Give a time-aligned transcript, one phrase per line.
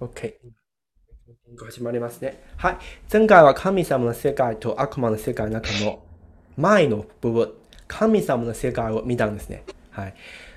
[0.00, 0.34] OK。
[1.66, 2.42] 始まりますね。
[2.56, 2.78] はい。
[3.12, 6.02] 前回は神様の世界と悪魔の世界の中の
[6.56, 7.52] 前の部分、
[7.86, 9.64] 神様の世界を見たんですね。
[9.90, 10.14] はい。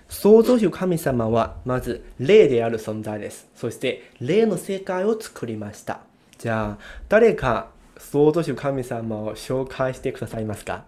[0.08, 3.50] 創造主神様はまず霊である存在です。
[3.54, 6.02] そして霊の世界を作りました。
[6.38, 10.86] じゃあ、誰か創造主神様を紹介してくださいますか？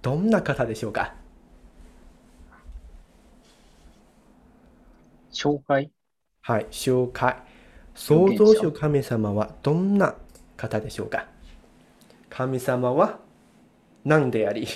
[0.00, 1.14] どんな方でしょうか？
[5.30, 5.90] 紹介？
[6.40, 7.36] はい、紹介。
[7.98, 10.14] 創造主神様はどんな
[10.56, 11.26] 方でしょうか？
[12.30, 13.18] 神様は
[14.04, 14.68] 何であり、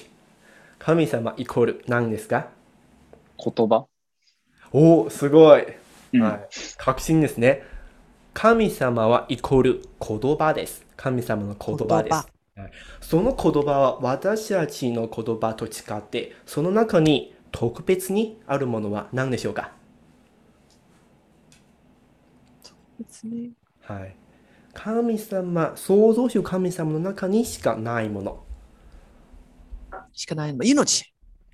[0.80, 2.48] 神様イコール何ですか？
[3.38, 3.86] 言葉
[4.72, 5.66] おお、すごい。
[6.14, 6.48] うんはい。
[6.76, 7.62] 確信ですね。
[8.34, 10.84] 神様はイコール言葉です。
[10.96, 12.14] 神様の言葉です。
[12.14, 12.32] はい
[13.00, 19.70] その言葉は私たちの言葉と違って、その中に特別にあるものは何でしょうか？
[23.02, 23.50] ですね。
[23.82, 24.16] はい。
[24.74, 28.42] 神様、創造主神様の中にしかないもの。
[30.12, 30.64] しかないの。
[30.64, 31.12] 命。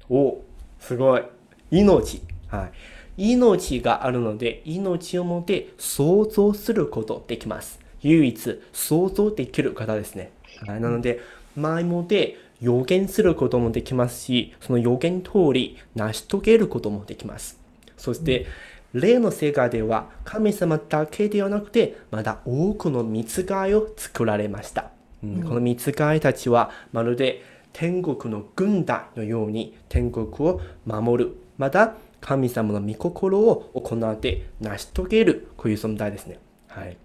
[0.08, 0.40] お
[0.78, 1.22] すごい。
[1.70, 2.22] 命。
[2.48, 2.70] は
[3.16, 3.32] い。
[3.34, 7.80] 命があるので、命をもって想像することできます。
[8.02, 10.30] 唯一想像できる方ですね。
[10.66, 11.20] はい、なので、
[11.56, 17.58] 前もって予言することもできますし、その予言通り成し遂げることもできます。
[17.96, 18.46] そして、
[19.00, 24.90] 霊の世界では神様だけではなくて、まだ多くの蜜貝を作られました。
[25.22, 31.36] うんこの蜜貝たちはまるで天国の軍隊のように天国を守る。
[31.56, 35.48] また神様の御心を行って成し遂げる。
[35.56, 36.38] こういう存在ですね。
[36.68, 36.96] はい。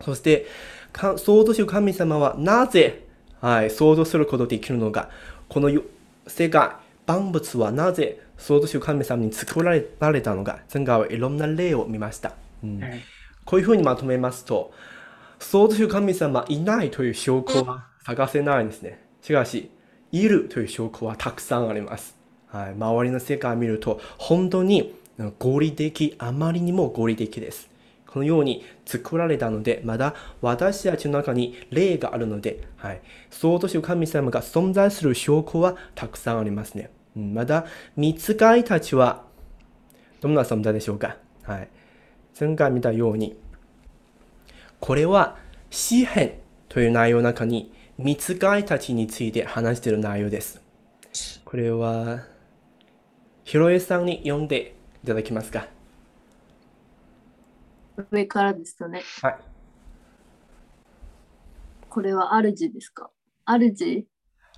[0.00, 0.46] そして、
[0.92, 3.06] か創造主神様はなぜ、
[3.40, 5.10] はい、想像することができるのか。
[5.48, 5.82] このよ
[6.26, 6.70] 世界、
[7.06, 10.60] 万物はなぜ創造主神様に作られられたのか。
[10.72, 12.34] 前回はいろんな例を見ました。
[12.62, 12.80] うん
[13.44, 14.72] こういうふうにまとめますと、
[15.38, 19.04] 創造主神様いないという証拠は探せないんですね。
[19.20, 19.70] しかし、
[20.12, 22.16] いるという証拠はたくさんあります。
[22.46, 27.68] はい、周りの世界を見ると、本当にうん合理的、あまりにも合理的です。
[28.14, 36.90] このように作られたので、まだ私たちの中に霊があるので、はい、創造主神様が存在する証拠はたくさんありますね。
[37.16, 37.66] うんまだ、
[37.96, 39.24] 蜜貝たちは
[40.20, 41.16] どんな存在でしょうか？
[41.42, 41.68] はい。
[42.38, 43.36] 前回見たように、
[44.78, 45.36] これは
[45.68, 46.34] 詩篇
[46.68, 50.62] という内容の中に、蜜貝たちについて話している内容です。
[51.44, 52.20] これは、
[53.42, 55.66] ひろえさんに読んでいただけますか？
[58.10, 59.38] 上からですとね、はい。
[61.88, 63.10] これは主ですか？
[63.46, 64.06] 主？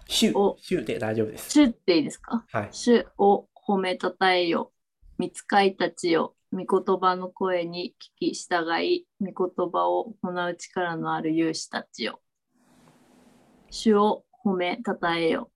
[0.09, 1.51] 週お、週で大丈夫です。
[1.51, 2.45] 主っていいですか？
[2.51, 2.69] はい。
[2.71, 4.73] 主を褒めたたえよ。
[5.19, 6.35] 見つかいたちよ。
[6.53, 12.21] 御言葉の声に聞き従い、御言葉を行う力のある勇士たちよ。
[13.71, 15.51] 主を褒めたたえよ。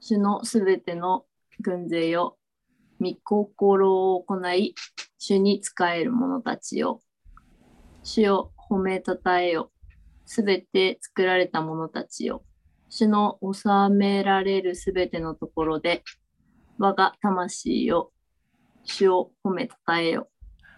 [0.00, 1.26] 主のすべての
[1.60, 2.38] 軍勢よ。
[3.00, 4.74] 御心を行い、
[5.18, 7.00] 主に仕える者たちよ。
[8.06, 9.72] 主を褒めたたえよ。
[10.26, 12.44] すべて作られた者たちよ。
[12.88, 16.04] 主の治められるすべてのところで、
[16.78, 18.12] 我が魂よ、
[18.84, 20.28] 主を褒めたたえよ。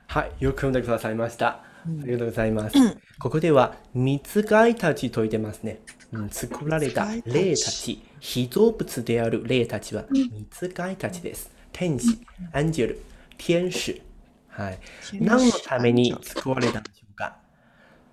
[0.06, 0.32] はい。
[0.40, 1.48] よく読んでくださいました。
[1.48, 2.76] あうんりがとうございます。
[3.18, 5.80] ここでは、蜜貝たちと言ってますね。
[6.12, 11.54] うん、作られた霊たち、被造物である霊たちは、蜜貝たちです。
[11.72, 12.18] 天使、
[12.52, 13.02] アンジェル、
[13.36, 14.00] 天使。
[14.48, 14.78] はい。
[15.20, 17.07] 何のために作られたんでしょうか？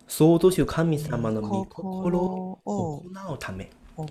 [0.08, 4.06] 創造主神様の御心を行うため、行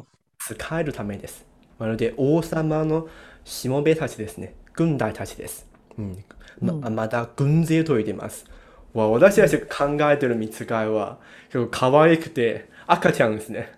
[0.00, 0.06] う。
[0.38, 1.46] 使えるためです。
[1.78, 3.08] まるで王様の
[3.44, 4.54] しもべたちですね。
[4.74, 5.66] 軍隊たちです。
[5.98, 6.24] うん
[6.60, 8.46] まうんまた軍勢と言っています。
[8.94, 13.72] わ私たちが考えてる見つかいは結構可愛くて赤ちゃんですね。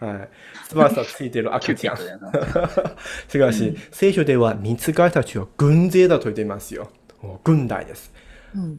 [0.00, 0.28] はい。
[0.68, 1.96] 翼ついてる赤ちゃん。
[3.28, 6.90] しかし、聖書では見つかいたちは軍勢だと言っていますよ。
[7.22, 8.12] お軍隊です。
[8.54, 8.78] うん。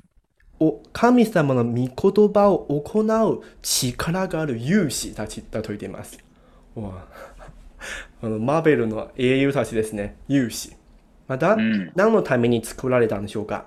[0.60, 6.20] お神様の御言葉を行う力がある勇士たちだと言っています。
[6.76, 6.92] お
[8.22, 10.18] あのマーベルの英雄たちですね。
[10.28, 10.76] 勇士。
[11.28, 13.66] また、うん何のために作られたんでしょうか？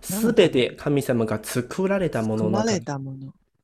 [0.00, 2.50] すべて神様が作られたものの。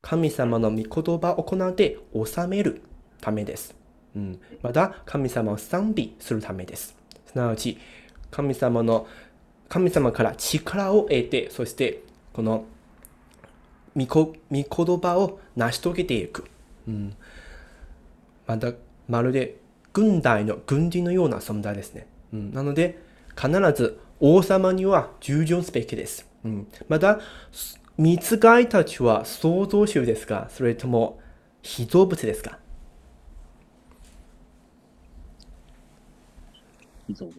[0.02, 2.82] 神様の御言葉を行って治める
[3.20, 3.75] ためです。
[4.14, 6.94] うん、また、神様を賛美するためです。
[7.26, 7.78] すなわち、
[8.31, 9.06] 神様の、
[9.69, 12.02] 神様から力を得て、そして、
[12.32, 12.64] この、
[13.96, 16.44] 御こ御言葉を成し遂げていく。
[16.88, 17.17] うん、
[18.46, 18.73] また、
[19.08, 19.56] まるで
[19.93, 22.06] 軍隊の軍人のような存在ですね。
[22.32, 22.99] うん、なので、
[23.37, 26.26] 必ず王様には従順すべきです。
[26.44, 27.20] うん、また、
[27.99, 31.20] 御見つかいたちは創造主ですかそれとも
[31.62, 32.58] 被造物ですか
[37.06, 37.38] 被造物。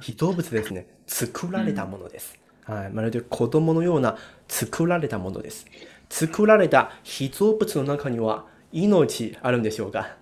[0.00, 0.86] 被造物ですね。
[1.06, 2.43] 作られたものです。
[2.64, 2.90] はい。
[2.90, 4.16] まるで子供のような
[4.48, 5.66] 作られたものです。
[6.10, 10.16] 作られた被造物の中には命あるんでしょうか？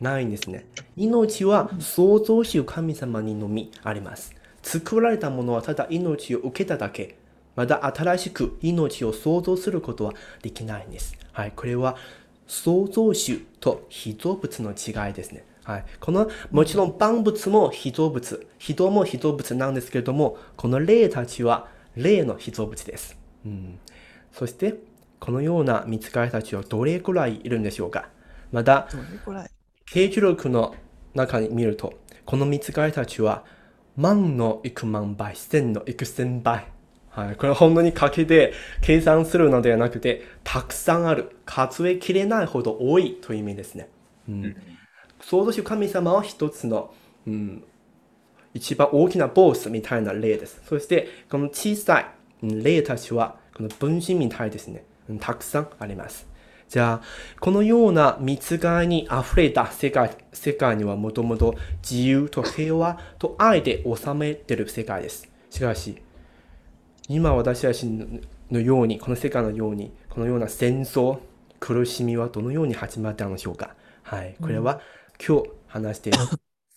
[0.00, 0.66] ないんですね。
[0.96, 4.34] 命は創造主神様にのみあります。
[4.62, 7.16] 作られたものはただ命を受けただけ。
[7.54, 10.12] まだ新しく命を創造することは
[10.42, 11.16] できないんです。
[11.32, 11.52] はい。
[11.56, 11.96] これは
[12.46, 15.45] 創造主と被造物の違いですね。
[15.66, 15.84] はい。
[15.98, 21.66] この、もちろん万物も被造物、人も被造物なんですけれども、この霊たちは
[21.96, 23.18] 霊の被造物です。
[23.44, 23.80] うん。
[24.30, 24.76] そして、
[25.18, 28.08] このような見つかりたちはどれくらいいるんでしょうか
[28.52, 29.50] まだ、どれくらい？
[29.86, 30.76] 刑事録の
[31.14, 33.44] 中に見ると、この見つかりたちは、
[33.96, 36.68] 万の幾万倍、千の幾千倍。
[37.08, 37.36] はい。
[37.36, 38.52] これ本当に賭けで
[38.82, 41.36] 計算するのではなくて、たくさんある。
[41.44, 43.88] 数えきれないほど多いという意味ですね。
[44.28, 44.56] うん。
[45.20, 46.92] 創造主神様は一つの、
[47.26, 47.64] うん、
[48.54, 50.62] 一番大きなボスみたいな霊です。
[50.66, 52.06] そして、この小さい
[52.42, 54.84] うん霊たちは、この分身みたいですね。
[55.20, 56.26] たくさんあります。
[56.68, 57.06] じゃあ、
[57.40, 61.54] このような見つかいに溢れた世界世界にはもともと
[61.88, 65.28] 自由と平和と愛で収めてる世界です。
[65.48, 66.02] しかし、
[67.08, 67.86] 今私たち
[68.50, 71.18] のように、この世界のように、このような戦争、
[71.60, 73.74] 苦しみはどのように始まったのでしょうか？
[74.02, 74.34] はい。
[74.40, 74.80] これは
[75.24, 76.18] 今日話している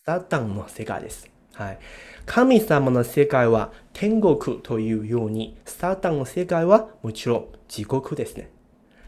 [0.05, 1.29] サタンの世界です。
[1.53, 1.79] はい。
[2.25, 8.49] 神様の世界は天国というように、サタンの世界はもちろん地獄ですね。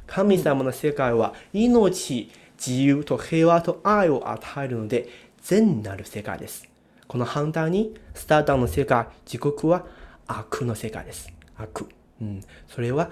[0.05, 5.07] 神様の世界は命、自由と平和と愛を与えるので、
[5.41, 6.67] 善なる世界です。
[7.07, 9.85] この反対に、スタータンの世界、地獄は
[10.27, 11.31] 悪の世界です。
[11.57, 11.87] 悪。
[12.21, 12.41] うん。
[12.67, 13.11] それは、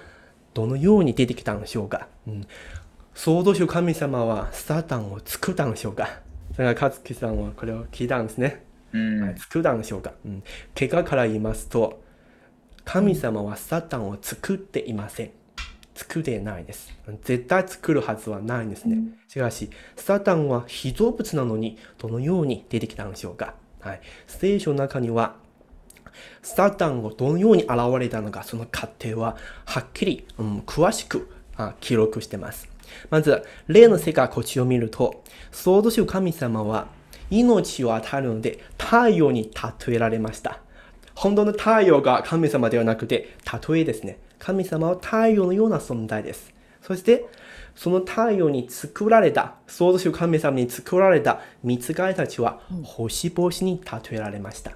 [0.53, 2.07] どのように出てきたんでしょうか。
[2.27, 2.47] うん。
[3.19, 6.21] 創造主神様はスタンを作ったんでしょうか。
[6.55, 8.63] それから、勝木さんはこれを聞いたんですね。
[8.93, 9.21] うん。
[9.21, 10.13] はい作ったんでしょうか。
[10.25, 10.43] うん。
[10.73, 12.01] 結果から言いますと、
[12.85, 15.31] 神様はサタンを作っていません。
[15.95, 16.97] 作ってないです。
[17.25, 18.97] 絶対作るはずはないんですね。
[19.27, 23.55] しかし、サタンは被造物なのに、どのように出てきたんでしょうか。
[23.81, 24.01] はい。
[24.27, 25.35] 聖書の中には、
[26.41, 32.78] サタンをどのように現れたのか、その過程ははっきり、うん、詳しくあ記録してます。
[33.09, 36.87] まず、例の世界こっちを見ると、創造主神様は
[37.29, 39.51] 命を与えるので太陽に
[39.87, 40.59] 例えられました。
[41.15, 43.35] 本当の太陽が神様ではなくて、
[43.69, 44.19] 例えですね。
[44.39, 46.53] 神様は太陽のような存在です。
[46.81, 47.25] そして、
[47.75, 54.71] その太陽に作られた、創造主神様に作られた見つかりたちは星々に例えられました。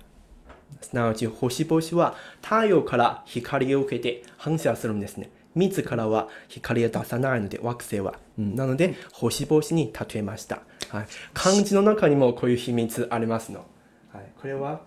[0.81, 5.29] すなわち星々は太陽から光を受けて反射するんですね。
[5.55, 8.15] 自らは光を出さないので、惑星は。
[8.37, 10.63] うんなので、星々に例えました。
[10.89, 13.65] はい、漢字の中にもこういう秘密ありますの。
[14.11, 14.81] はい、これは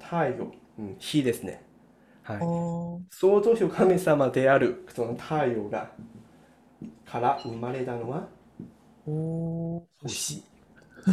[0.00, 1.62] 太陽、うん、火ですね。
[2.22, 2.38] はい、
[3.10, 5.90] 創造主神様であるその太陽が
[7.04, 8.28] から生まれたのは
[10.02, 10.42] 星。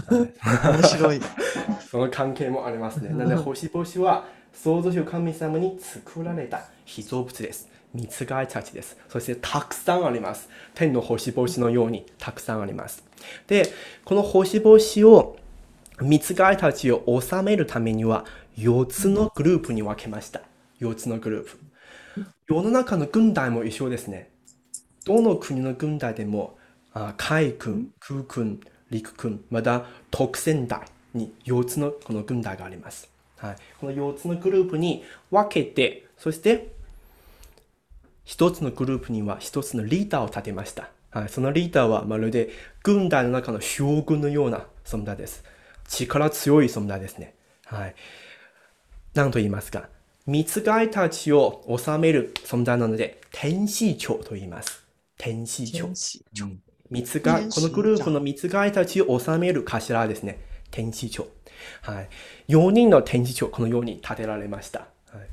[0.09, 1.19] 面白い。
[1.89, 3.09] その関係もありますね。
[3.09, 7.69] なので 星々は創造主神様に作られた被造物です。
[7.93, 8.97] 見つかりたちです。
[9.09, 10.49] そしてたくさんあります。
[10.73, 13.03] 天の星々のようにたくさんあります。
[13.47, 13.67] で、
[14.05, 15.37] この星々を
[16.01, 18.25] 見つかりたちを収めるためには
[18.57, 20.41] 4つのグループに分けました。
[20.79, 21.59] 4つのグループ。
[22.47, 24.29] 世の中の軍隊も一緒ですね。
[25.05, 26.57] どの国の軍隊でも、
[27.17, 30.81] 海軍、空軍、陸軍、また特戦隊
[31.13, 33.09] に4つのこの軍隊があります。
[33.37, 36.73] はい、この4つのグループに分けて、そして
[38.31, 40.89] 1つのグループには1つのリーダーを立てました。
[41.11, 42.49] はい、そのリーダーはまるで
[42.81, 45.43] 軍隊の中の将軍のような存在です。
[45.89, 47.35] 力強い存在ですね。
[47.65, 47.95] はい。
[49.13, 49.89] 何と言いますか。
[50.25, 54.85] 見つかりたちを治める存在なので、天使長と言います。
[55.17, 55.87] 天使長。
[55.87, 60.39] 天使うん三つが、天使このグループの三つがいたちを治める頭ですね。
[60.71, 61.27] 天使長。
[61.81, 62.09] はい。
[62.47, 64.87] 4人の天使長、このように建てられました。
[65.11, 65.27] はい、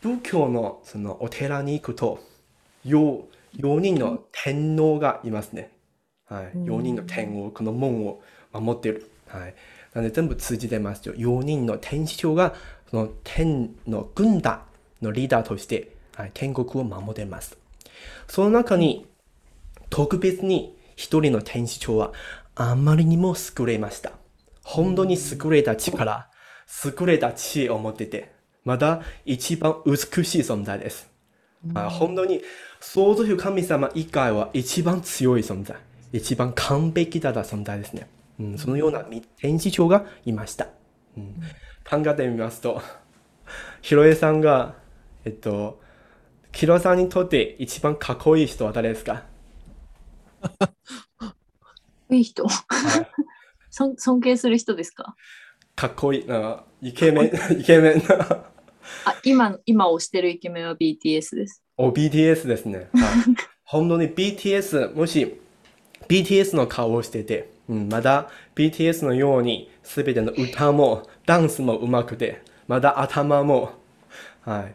[0.00, 2.29] 仏教のそのお寺に行くと、
[2.84, 3.22] 4,
[3.58, 5.72] 4人の天皇がいますね。
[6.26, 6.44] はい。
[6.56, 8.22] 4人の天皇、この門を
[8.52, 9.10] 守っている。
[9.26, 9.54] はい。
[9.94, 11.14] なので全部通じてますよ。
[11.14, 12.54] 4人の天使長が、
[12.90, 14.62] その天の軍団
[15.02, 17.58] のリーダーとして、はい、天国を守っています。
[18.28, 19.06] その中に、
[19.90, 22.12] 特別に一人の天使長は
[22.54, 24.12] あまりにも優れました。
[24.62, 26.28] 本当に優れた力、
[26.84, 28.32] 優れた知恵を持ってて、
[28.64, 31.10] まだ一番美しい存在です。
[31.74, 32.40] あ本当に
[32.80, 35.76] 創造主神様以外は一番強い存在、
[36.12, 38.08] 一番完璧だった存在ですね。
[38.38, 39.04] うん、そのような
[39.36, 40.68] 天使長がいました。
[41.16, 41.34] うん、
[41.88, 42.80] 考えてみますと、
[43.82, 44.76] ひろえさんが、
[45.24, 45.80] えっと、
[46.52, 49.24] キロさんにとって一番かっこいい人は誰ですか？
[52.10, 53.06] いい人はい
[53.70, 55.14] 尊尊敬する人ですか？
[55.76, 58.02] かっこいい、あイケメン、イケメン。
[59.04, 61.62] あ今今推してるイケメンは BTS です。
[61.88, 62.88] お、BTS ですね。
[62.94, 63.24] はい、
[63.64, 65.40] 本当に BTS、もし
[66.08, 73.72] BTS の顔をしてて、うん、まだ BTS のように全ての歌もダンスも上手くて、まだ頭も、
[74.42, 74.74] はい、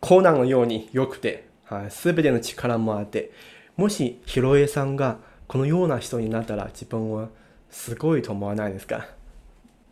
[0.00, 3.30] コナンのように良くて、はい、全ての力もあって、
[3.76, 7.28] もしヒロエさんがこのような人になったら自分は
[7.70, 9.08] すごいと思わないですか？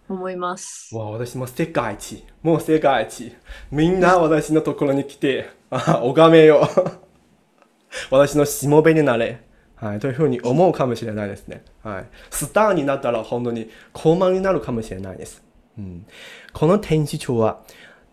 [0.08, 0.94] 思います。
[0.94, 2.24] わあ、私も世界一。
[2.42, 3.32] もう世界一。
[3.70, 6.68] みんな私のところに来て、あ、拝めよ。
[8.10, 9.40] 私のしもべになれ。
[9.76, 11.62] はい、というふうに思うかもしれないですね。
[11.82, 12.06] はい。
[12.30, 15.44] スターになったら本当に高慢になるかもしれないです。
[15.78, 16.06] うん、
[16.54, 17.60] この天使長は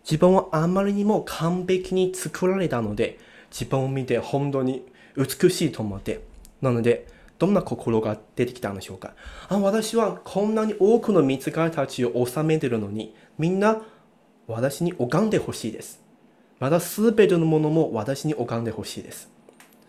[0.04, 3.18] 自分はあまりにも完璧に作られたので、
[3.50, 4.84] 自分を見て本当に
[5.16, 6.20] 美しいと思って。
[6.60, 7.06] なので、
[7.38, 9.14] どんな心が出てきたんでしょうか
[9.48, 13.82] あ私はこんなに多くの見つかりたちを治めてるのに、みんな
[14.46, 16.03] 私に拝んでほしいです。
[16.60, 19.28] またすべてのものも私に拝んでほしいです。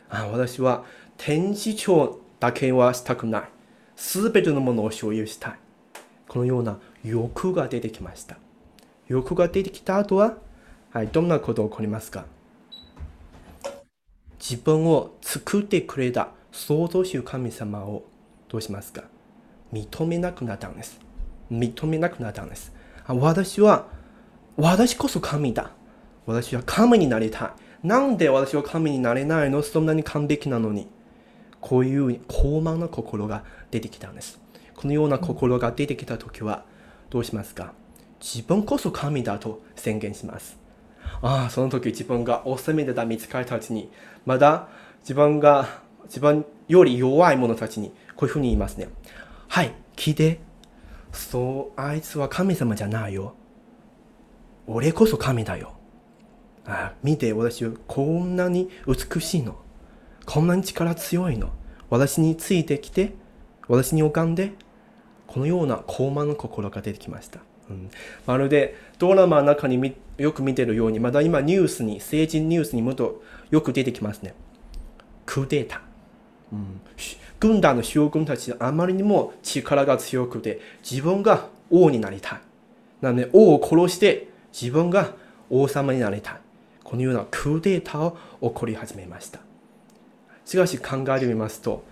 [0.09, 0.83] あ私は
[1.17, 3.43] 天使長だけはしたくない。
[3.95, 5.53] すべてのものを所有したい。
[6.27, 8.37] このような欲が出てきました。
[9.07, 10.37] 欲が出てきた後は、
[10.91, 12.25] はい、どんなことが起こりますか？
[14.39, 18.03] 自分を作ってくれた創造主神様を
[18.49, 19.03] どうしますか？
[19.71, 20.99] 認めなくなったんです。
[21.51, 22.73] 認めなくなったんです。
[23.05, 23.87] あ私は、
[24.57, 25.71] 私こそ神だ。
[26.25, 27.53] 私は神になりた
[27.83, 27.87] い。
[27.87, 29.61] なんで私は神になれないの？
[29.61, 30.87] そんなに完璧なのに。
[31.61, 34.39] こういう高慢な心が出てきたんです。
[34.75, 36.63] このような心が出てきたときは、
[37.09, 37.73] どうしますか？
[38.19, 40.57] 自分こそ神だと宣言します。
[41.21, 43.91] ああ、その時自分が治めてた見つかりたちに、
[44.25, 44.67] まだ
[45.01, 48.89] 自分が、自分より弱い者たちに、こういうふうに言いますね。
[49.47, 50.39] はい、聞いて。
[51.11, 53.35] そう、あいつは神様じゃないよ。
[54.67, 55.74] 俺こそ神だよ。
[56.65, 59.57] あ、見て、私はこんなに美しいの。
[60.25, 61.51] こんなに力強いの。
[61.89, 63.13] 私についてきて、
[63.67, 64.53] 私に拝んで、
[65.27, 67.39] このような高慢の心が出てきました。
[67.69, 67.89] うん、
[68.27, 74.33] まるでドラマの中にみよく見てるように、まだ今ニュースに、政治ニュースにもとよく出てきますね。
[75.25, 75.79] クーデーター。
[76.53, 76.81] うん、
[77.39, 82.39] 軍団の将軍たちあまりにも力が強くて自分が王になりたい。
[83.01, 85.13] なので王を殺して自分が
[85.49, 86.44] 王様になりたい。
[86.85, 89.39] このようなクーデターを起こり始めました。
[90.45, 91.83] しかし考えてみますと、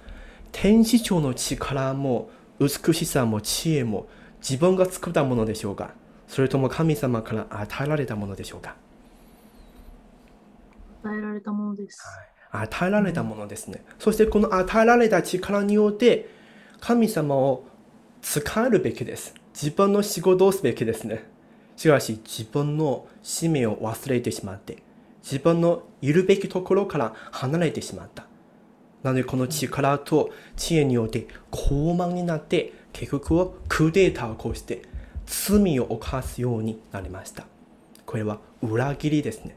[0.51, 4.07] 天使長の力も美しさも知恵も
[4.39, 5.95] 自分が作ったものでしょうか？
[6.27, 8.75] それとも神様から与えられたものでしょうか？
[11.03, 11.99] 与えられたものです。
[12.51, 13.83] 与えられたものですね。
[13.97, 16.29] そしてこの与えられた力によって
[16.79, 17.65] 神様を
[18.21, 19.33] 使えるべきです。
[19.55, 21.25] 自分の仕事をすべきですね。
[21.75, 24.77] しかし自分の使命を忘れてしまって
[25.23, 28.27] 自分のいるべきところから離れてしまった。
[29.03, 34.83] なのでこの力と知恵によって高慢になって結局はクーデーターを起こして
[35.25, 37.45] 罪を犯すようになりました。
[38.05, 39.55] これは裏切りですね。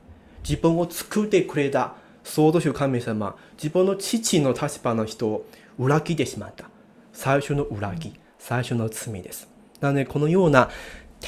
[0.49, 1.95] 自分を作ってくれた
[2.25, 5.47] 創造主神様、自分の父の立場の人を
[5.79, 6.69] 裏切ってしまった。
[7.13, 9.49] 最初の裏切り、最初の罪です。
[9.81, 10.71] なのでこのような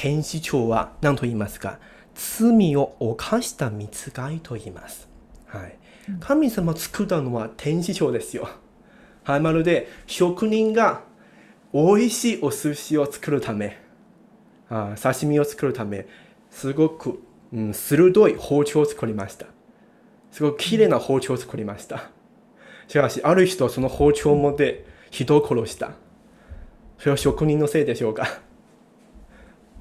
[0.01, 1.77] 天使長は何と言いますか
[2.15, 5.09] 罪を犯した見つかいと言います。
[5.45, 5.77] はい。
[6.21, 8.47] 神様作ったのは天使長ですよ。
[9.25, 11.01] はい、まるで職人が
[11.73, 13.77] 美味しいお寿司を作るため、
[14.69, 16.07] あ刺身を作るため、
[16.49, 19.47] すごく、うん、鋭い包丁を作りました。
[20.31, 22.09] すごく綺麗な包丁を作りました。
[22.87, 25.91] しかし、ある人はその包丁を持って人を殺した。
[26.99, 28.47] それは職人のせいでしょうか。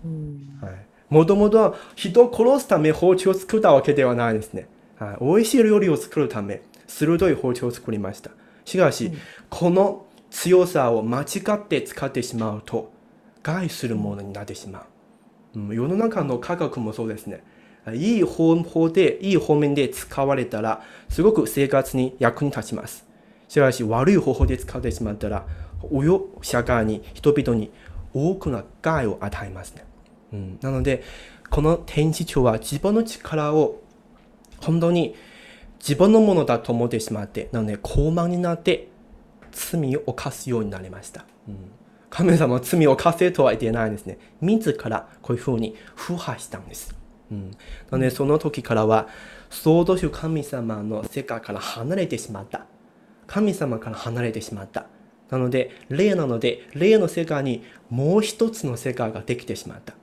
[0.05, 0.75] うんはい。
[1.09, 4.69] もともとは人を殺すため包丁を作ったわけではないですね。
[4.99, 5.25] はい。
[5.25, 8.31] 美味しい料理を作るため、鋭い包丁を作りました。
[8.65, 9.13] しかし、
[9.49, 12.93] この強さを間違って使ってしまうと、
[13.43, 14.87] 害するものになってしま
[15.55, 15.61] う。
[15.61, 17.43] うん、世の中の科学もそうですね。
[17.95, 23.07] いい方法で、いい方面で使われたら、すごく生活に役に立ちます。
[23.49, 25.47] しかし、悪い方法で使ってしまったら、
[25.91, 27.71] およ社会に、人々に
[28.13, 29.88] 多くの害を与えますね。
[30.33, 31.03] うん、なので、
[31.51, 33.83] この天使長は自分の力を
[34.61, 35.15] 本当に
[35.79, 38.89] 自分のものだと思ってしまって、なので高慢になって
[39.53, 41.25] 罪を犯すようになりました。
[41.49, 41.71] うん
[42.11, 44.19] 神様は罪を犯せとは言ってないんですね。
[44.41, 46.95] 自らこういうふうに腐敗したんです。
[47.31, 47.51] うん、
[47.91, 49.09] なのでその時からは
[49.51, 52.67] 創造主神様の世界から離れてしまった。
[53.27, 54.87] 神様から離れてしまった。
[55.29, 59.95] なので、霊なので、霊の世界にもう一つの世界ができてしまった。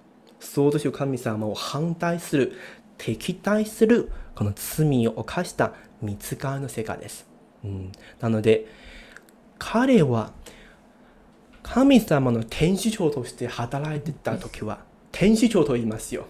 [0.46, 2.54] 創造主神様を反対する、
[2.98, 7.28] 敵対する、この罪を犯した見つかりの世界です。
[7.64, 8.68] うん、なので、
[9.58, 10.32] 彼は
[11.64, 14.80] 神様の天使長として働いてた時は、
[15.12, 16.26] 天使長と言いますよ。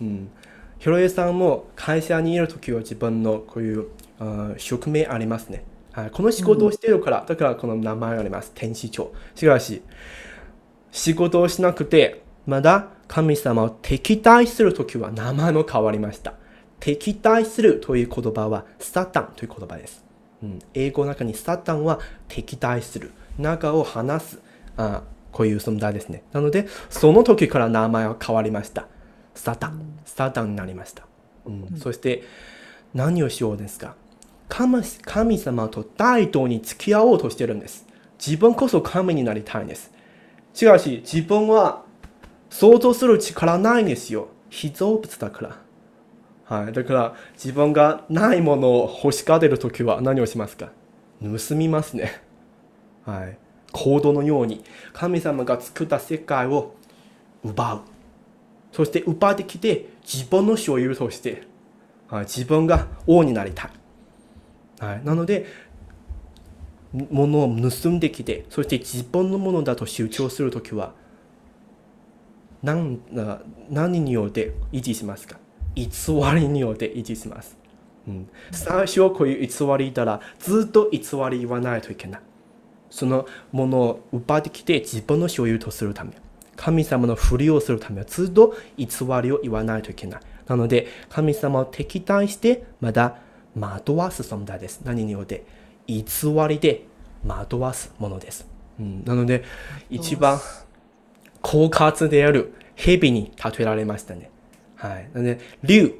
[0.00, 0.30] うん。
[0.78, 5.64] ひろえさんも会社にいる時は自分のこういうあ職名ありますね。
[5.92, 8.52] はい、この仕事をしているから、だからこの名前があります。
[8.54, 9.12] 天使長。
[9.34, 9.82] しかし、
[10.90, 16.34] 仕事をしなくて、まだ神様を敵対する時は名前も変わりました。
[16.80, 20.04] 敵対するという言葉はサタンという言葉です。
[20.42, 23.12] うん、英語の中にサタンは敵対する。
[23.38, 24.38] 中を話す。
[24.76, 26.24] あこういう存在ですね。
[26.32, 28.88] なので、その時から名前は変わりました。
[29.36, 30.00] サタン。
[30.04, 31.04] サタンになりました。
[31.46, 32.24] うん、そして、
[32.94, 33.94] 何をしようですか？
[34.48, 37.86] 神神様と大道に付き合おうとしてるんです。
[38.18, 39.92] 自分こそ神になりたいんです。
[40.52, 41.88] しかし、自分は
[42.50, 44.28] 想像する力ないんですよ。
[44.50, 45.42] 被造物だか
[46.48, 46.56] ら。
[46.62, 46.72] はい。
[46.72, 50.72] だから、自分がないものを欲しがってるときは何をしますか？
[51.22, 52.20] 盗みますね。
[53.06, 53.38] はい。
[53.72, 56.74] 行動のように、神様が作った世界を
[57.44, 57.80] 奪う。
[58.72, 61.44] そして奪ってきて、自分の所有として、
[62.08, 63.70] はい、自分が王になりたい。
[64.80, 65.46] はい、なので、
[66.92, 70.94] 物を盗んできて、そして自分のものだと主張するときは、
[72.62, 73.00] 何
[73.70, 75.38] 何によって維持しますか？
[75.74, 75.88] 偽
[76.34, 77.56] りによって維持します。
[78.08, 80.98] うん、最初こういう偽りいたら、ずっと偽
[81.30, 82.20] り言わないといけない。
[82.90, 86.12] そのものを奪ってきて自分の所有とするため、
[86.56, 88.86] 神様のふりをするためずっと偽
[89.22, 90.20] りを言わないといけない。
[90.46, 93.18] なので、神様を敵対して、まだ
[93.58, 94.80] 惑わす存在です。
[94.84, 95.44] 何によって？
[95.86, 96.04] 偽
[96.48, 96.86] りで
[97.24, 98.48] 惑わすものです。
[98.78, 99.44] うん、なので、
[99.88, 100.40] 一番
[101.42, 104.30] 狡猾である蛇に例えられましたね。
[104.76, 105.10] はい。
[105.12, 105.94] なので、竜、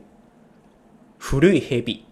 [1.19, 2.07] 古い蛇、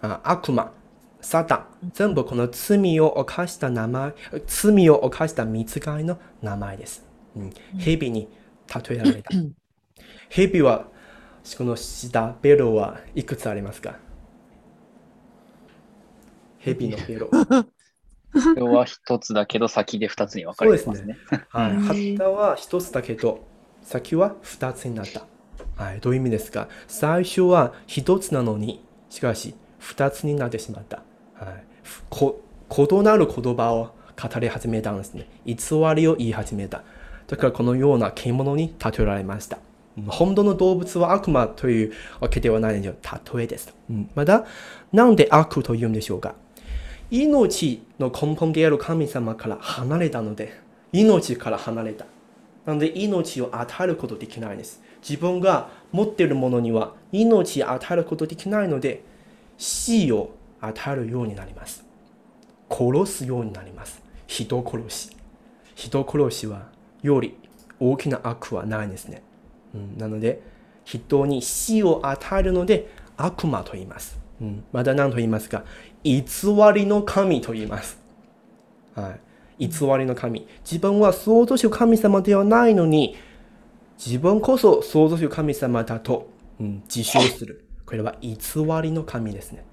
[0.00, 0.72] あ悪魔、
[1.20, 4.14] サタン、全部この罪を犯した名前、
[4.46, 7.04] 罪を犯した見つかりの名前です。
[7.36, 8.28] うん、蛇に
[8.88, 9.30] 例えられた。
[10.28, 10.88] 蛇は、
[11.56, 13.96] この下、ベロはいくつありますか？
[16.58, 17.30] 蛇のベロ。
[18.54, 21.16] これは一つだけど先で二つに分かれてますね。
[21.48, 21.72] はい。
[21.72, 21.80] うん
[22.16, 23.40] 旗は一つだけど、
[23.82, 25.24] 先は二つになった。
[25.82, 26.00] はい。
[26.00, 26.68] どういう意味ですか？
[26.86, 31.02] 最初は一つなのに、しかし二つになってしまった。
[31.34, 31.64] はい。
[32.10, 35.26] こ異なる言葉を語り始めたんですね。
[35.46, 35.54] 偽
[35.94, 36.82] りを言い始めた。
[37.28, 39.56] だからこのような獣に例えられました。
[39.56, 42.94] うん本当の動物は悪魔というわけではないんですよ。
[43.34, 43.74] 例えです。
[43.90, 44.44] うん、まだ、
[44.92, 46.36] なんで悪と言うんでしょうか？
[47.10, 50.52] 命の根本である神様から離れたので、
[50.92, 52.06] 命から離れた。
[52.66, 54.82] なので命を与えることできないんです。
[55.00, 59.02] 自分が持っているものには命を与えることできないので、
[59.56, 61.84] 死を与えるようになります。
[62.70, 64.02] 殺すようになります。
[64.26, 65.10] 人殺し。
[65.74, 66.68] 人殺しは
[67.02, 67.36] より
[67.80, 69.22] 大きな悪はないんですね。
[69.74, 70.42] うん、なので、
[70.84, 74.18] 人に死を与えるので悪魔と言います。
[74.40, 75.64] うん、まだ何と言いますか？
[76.04, 76.24] 偽
[76.74, 77.98] りの神と言います。
[78.94, 79.16] は
[79.58, 79.68] い。
[79.68, 80.46] 偽りの神。
[80.64, 83.16] 自分は創造主神様ではないのに、
[84.04, 86.30] 自分こそ創造主神様だと、
[86.60, 87.64] うん、自称する。
[87.84, 88.36] これは偽
[88.82, 89.64] りの神ですね。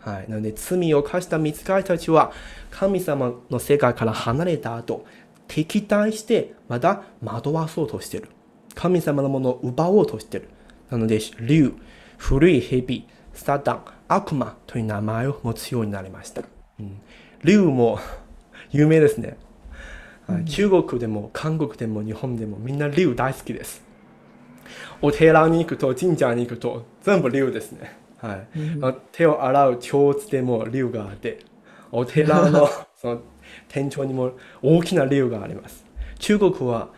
[0.00, 0.28] はい。
[0.28, 2.32] なので、罪を犯した見つかりたちは、
[2.70, 5.04] 神様の世界から離れた後、
[5.46, 8.28] 敵対して、まだ惑わそうとしてる。
[8.74, 10.48] 神様のものを奪おうとしてる。
[10.90, 11.74] なので、竜、
[12.16, 16.42] 古い蛇、サタン、悪魔という名前を持つようになりました。
[16.80, 17.00] うん、
[17.44, 17.98] 竜も
[18.70, 19.36] 有名ですね。
[20.26, 23.82] はい中国でも韓国でも日本でもみんな竜大好きです。
[25.00, 27.96] お寺に行くと神社に行くと全部竜ですね。
[28.18, 28.46] はい
[28.82, 31.38] あ手を洗う長津でも竜があって、
[31.92, 33.20] お寺の その
[33.68, 35.84] 天井にも大きな竜があります。
[36.18, 36.88] 中国は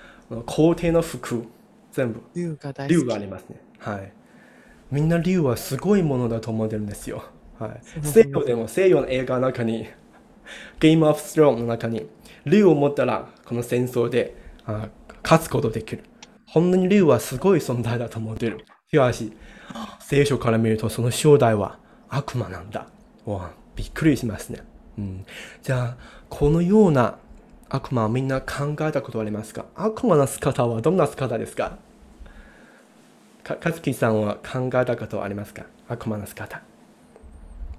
[0.46, 1.44] 皇帝の服
[1.92, 2.20] 全部。
[2.88, 3.61] 竜がありますね。
[3.79, 4.12] はい。
[4.90, 7.24] みんな竜はすごいものだと思ってるんですよ。
[7.59, 7.81] はい。
[8.03, 9.88] 西洋でも西洋の映画の中に、
[10.81, 12.09] ゲームオブスローンの中に、
[12.46, 14.88] 竜を持ったらこの戦争であ
[15.22, 16.05] 勝つことできる。
[16.46, 18.64] 本当に竜はすごい存在だと思ってる。
[18.90, 19.33] しかし、
[20.00, 22.88] 聖書から見るとその正体は悪魔なんだ。
[23.24, 24.62] わびっくりしますね。
[24.98, 25.24] うん、
[25.62, 25.96] じゃあ、
[26.29, 27.18] このような
[27.68, 29.66] 悪魔をみんな考えたことありますか？
[29.76, 31.79] 悪魔の姿はどんな姿ですか？
[33.50, 35.64] か、かつきさんは考えたことありますか？
[35.88, 36.62] 悪魔の姿。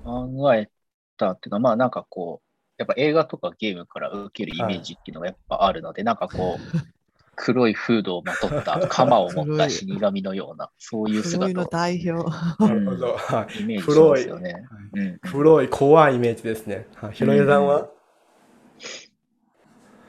[0.03, 0.69] 考え
[1.17, 6.77] たっていうか、まあなんかこう、やっぱ映画とかゲームから受けるイメージっていうのがやっぱあるので、なんかこう、
[7.35, 12.29] 黒いフードをまとった、鎌を持った死神のような、そういう黒いの姿を代表。
[12.59, 13.15] なるほど。
[13.15, 13.61] はい。
[13.61, 14.67] イメージしますよね。
[14.93, 16.87] うん黒い怖いイメージですね。
[16.95, 17.11] はい。
[17.13, 17.89] ひろゆさんは、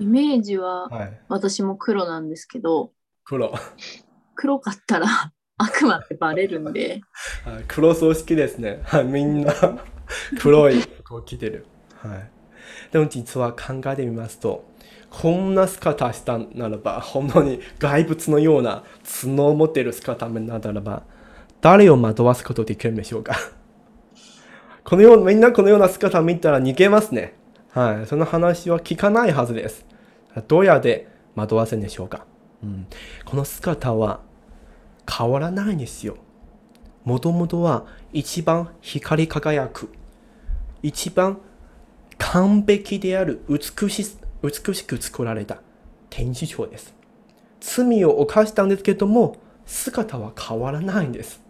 [0.00, 1.20] イメージははい。
[1.28, 2.92] 私も黒なんですけど、
[3.24, 3.54] 黒。
[4.34, 5.06] 黒かったら
[5.62, 7.02] 悪魔ってバレるんで、
[7.44, 8.80] はい黒葬式ですね。
[8.84, 9.04] はい。
[9.04, 9.52] みんな
[10.40, 11.66] 黒い服を着てる。
[11.96, 12.30] はい。
[12.92, 14.64] でも実は考えてみますと、
[15.10, 18.84] こんな姿したならば、本当に怪物のような
[19.22, 21.02] 角を持っている姿ならば、
[21.60, 23.36] 誰を惑わすことできるんでしょうか
[24.84, 27.34] このようみんなこのような姿を見たら逃げますね。
[27.70, 28.06] はい。
[28.06, 29.86] その話は聞かないはずです。
[30.48, 32.24] どうやって惑わせるんでしょうか、
[32.62, 32.86] うん、
[33.24, 34.20] この姿は
[35.10, 36.16] 変わらないんですよ。
[37.04, 39.88] もともとは一番光り輝く、
[40.82, 41.38] 一番
[42.18, 45.60] 完璧である美し美しく作られた
[46.10, 46.94] 天使長です。
[47.60, 49.36] 罪を犯したんですけども、
[49.66, 51.40] 姿は変わらないんです。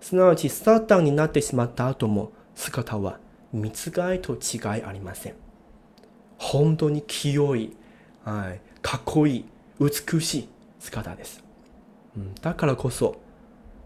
[0.00, 3.18] すなわち、サタンになってしまった後も、姿は
[3.52, 5.34] 見つかいと違いありません。
[6.38, 7.76] 本当に清い、
[8.24, 9.44] はい、かっこいい、
[9.80, 11.45] 美しい姿です。
[12.16, 13.16] うん、だからこそ、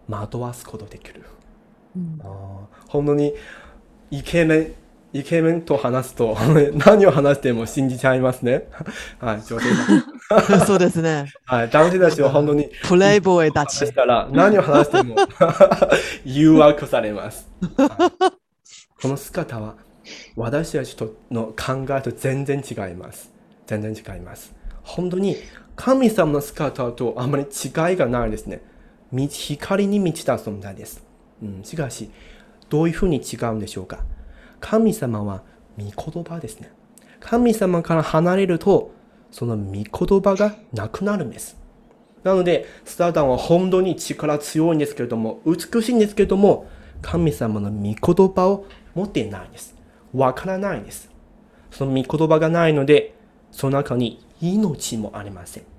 [0.09, 1.23] 惑わすことできる。
[1.97, 2.29] うんあー
[2.89, 3.35] 本当に
[4.11, 4.75] イケメン、
[5.13, 6.37] イケメンと話すと
[6.75, 8.69] 何を話しても信じちゃいますね。
[9.21, 9.67] はい、女性
[10.29, 10.67] たち。
[10.67, 11.27] そうですね。
[11.45, 13.79] はい、男性たちは本当にプレイボーイたち。
[13.79, 15.17] 話したら何を話しても
[16.25, 17.49] 誘惑されます。
[17.77, 18.41] はい
[19.03, 19.77] この姿は
[20.37, 23.33] 私たちとの考えと全然違います。
[23.67, 24.53] 全然違います。
[24.83, 25.37] 本当に
[25.81, 28.61] 神様の姿とあまり違いがないですね。
[29.31, 31.03] 光に満ちた存在です。
[31.43, 32.11] うん、しかし、
[32.69, 34.01] どういうふうに違うんでしょうか
[34.61, 35.43] 神様は
[35.79, 36.71] 御言葉ですね。
[37.19, 38.93] 神様から離れると、
[39.31, 41.57] その御言葉がなくなるんです。
[42.25, 46.69] なので、スタータンは本当に力強いんですけれども、美しいんですけれども、
[47.01, 49.75] 神様の御言葉を持っていないんです。
[50.13, 51.11] わからないんです。
[51.71, 53.15] その御言葉がないので、
[53.51, 55.70] その中に命もありません。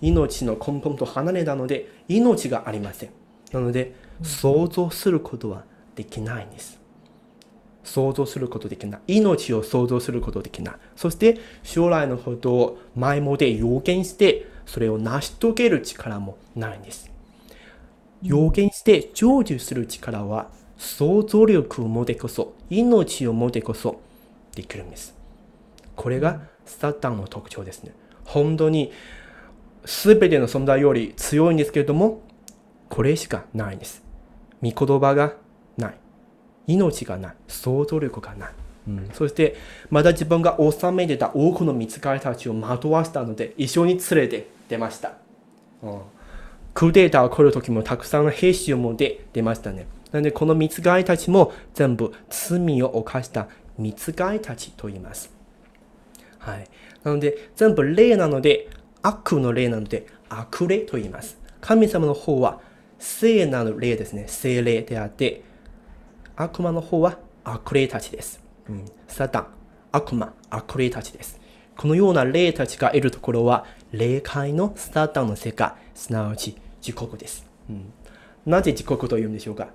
[0.00, 3.10] 命の根本と離れたので、命がありません。
[3.52, 6.80] なので、想像することはできないんです。
[7.84, 9.18] 想像することできない。
[9.18, 10.74] 命を想像することできない。
[10.96, 17.10] そして、将来のことを前もで予言して、それを成し遂げる力もないんです。
[18.22, 24.00] 予言して成就する力は、想像力を持ってこそ、命を持ってこそ
[24.54, 25.14] できるんです。
[25.94, 27.92] これがサタンの特徴ですね。
[28.24, 28.92] 本当に
[29.86, 32.22] 全ての存在より強いんですけれども、
[32.88, 34.02] これしかないんです。
[34.62, 35.34] 御言葉が
[35.78, 35.94] ない。
[36.66, 37.36] 命がない。
[37.48, 38.50] 想像力がない。
[38.88, 39.56] うん、そして、
[39.90, 45.12] まだ自分が治めてた多くの見つかりたちを惑わしたので、一緒に連れて出ました。
[45.82, 46.00] うん
[46.76, 49.86] クーデーターを来る時もたくさんの兵士を持って出ましたね。
[50.12, 55.32] なので、この見つかりたちも全部罪を犯した見つかりたちと言います。
[56.38, 56.68] はい。
[57.02, 58.68] なので、全部霊なので、
[59.06, 61.38] 悪の霊なので、悪霊と言います。
[61.60, 62.60] 神様の方は、
[62.98, 64.24] 聖なる霊ですね。
[64.26, 65.42] 聖霊であって、
[66.34, 68.42] 悪魔の方は悪霊たちです。
[68.68, 68.84] うん。
[69.06, 69.46] サタン、
[69.92, 71.40] 悪魔、悪霊たちです。
[71.76, 77.46] このような霊たちがいるところは、霊界のサタンの世界、すなわち地獄です。
[77.70, 77.92] うん、
[78.44, 79.68] なぜ地獄というんでしょうか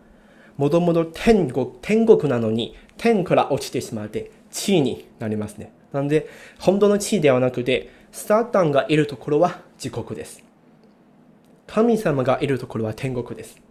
[0.57, 5.71] もともと天国、天国なのに、天から落ちてしまって、地になりますね。
[5.93, 6.27] なので、
[6.59, 10.43] 本当の地ではなくて、サタンがいるところは地獄です。
[11.67, 13.61] 神様がいるところは天国です。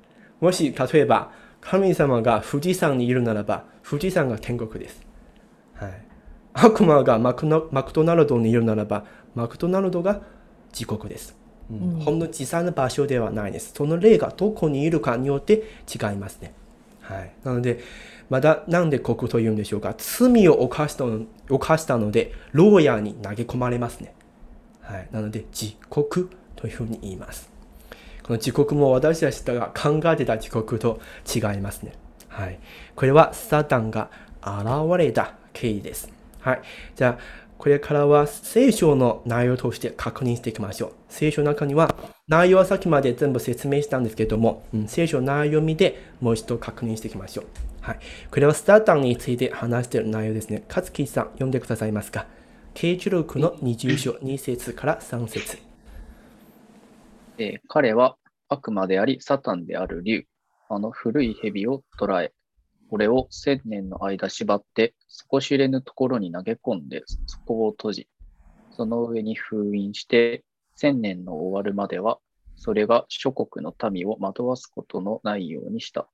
[0.40, 5.04] もし、例えば、神様が富士山にいるならば、富士山が天国です。
[5.74, 6.02] はい。
[6.54, 10.22] 悪魔がマクナマクドナルドにいるならば、マクドナルドが
[10.72, 11.36] 地獄です。
[11.70, 13.72] うんうんほんの小さな場所ではないです。
[13.74, 16.52] その霊がどこにいるかによって違いますね。
[17.02, 17.32] はい。
[17.44, 17.80] なので、
[18.28, 19.94] まだなんで国というんでしょうか。
[19.98, 24.14] 罪を犯したの犯したので、牢屋に投げ込まれますね。
[24.90, 25.08] はい。
[25.12, 27.50] なので、地獄というふうに言います。
[28.22, 31.00] この地獄も私たちが考えてた地獄と
[31.32, 31.92] 違いますね。
[32.28, 32.58] はい。
[32.96, 34.10] これはサタンが
[34.42, 36.12] 現れた経緯です。
[36.40, 36.62] はい。
[36.96, 40.92] じゃあ、これからは聖書の内容として確認していきましょう。
[41.08, 41.94] 聖書の中には
[42.26, 47.46] 内容はさっきまで全部説明したんですけども、うん、聖書の内容を見てもう一度確認していきましょう。
[47.82, 47.98] はい。
[48.30, 50.62] これはスタータンについて話している内容ですね。
[50.68, 52.26] 勝木さん、読んでくださいますか？
[52.74, 55.58] 啓示録の20章2節から3節
[57.38, 58.16] えー彼は
[58.48, 60.24] 悪魔であり、サタンである竜、
[60.68, 62.32] あの古い蛇を捕らえ、
[62.88, 68.08] これを千年の間縛って、底知れぬところに投げ込んで、そこを閉じ、
[68.72, 72.18] その上に封印して、千年の終わるまでは、
[72.56, 76.08] それが諸国の民を惑わすことのないようにした。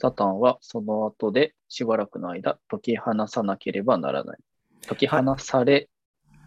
[0.00, 4.38] サタンはその後でしばらくの間、解き放さなければならない。
[4.86, 5.88] 解き放され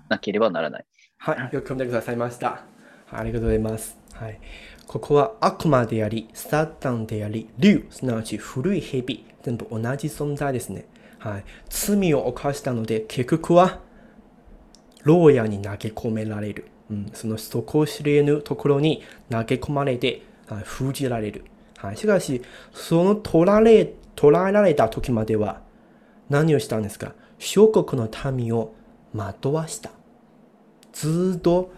[0.10, 0.86] なければならない。
[1.17, 2.63] はい、よく読んでくださいました。
[3.12, 3.98] ありがとうございます。
[4.13, 4.39] はい。
[4.88, 10.88] ここは悪魔であり、サタンであり、竜、すなわち古い蛇、全部同じ存在ですね。
[11.19, 11.43] はい。
[11.69, 13.80] 罪を犯したので、結局は、
[15.04, 16.65] 牢屋に投げ込められる。
[16.89, 21.45] うん、その底知れぬところに投げ込まれて、はい、封じられる。
[21.78, 21.98] はい。
[21.98, 22.41] しかし、
[22.74, 25.62] その取られ、捕らえられた時までは、
[26.30, 27.13] 何をしたんですか？
[27.38, 28.74] 諸国の民を
[29.15, 29.91] 惑わした。
[30.93, 31.71] ずっと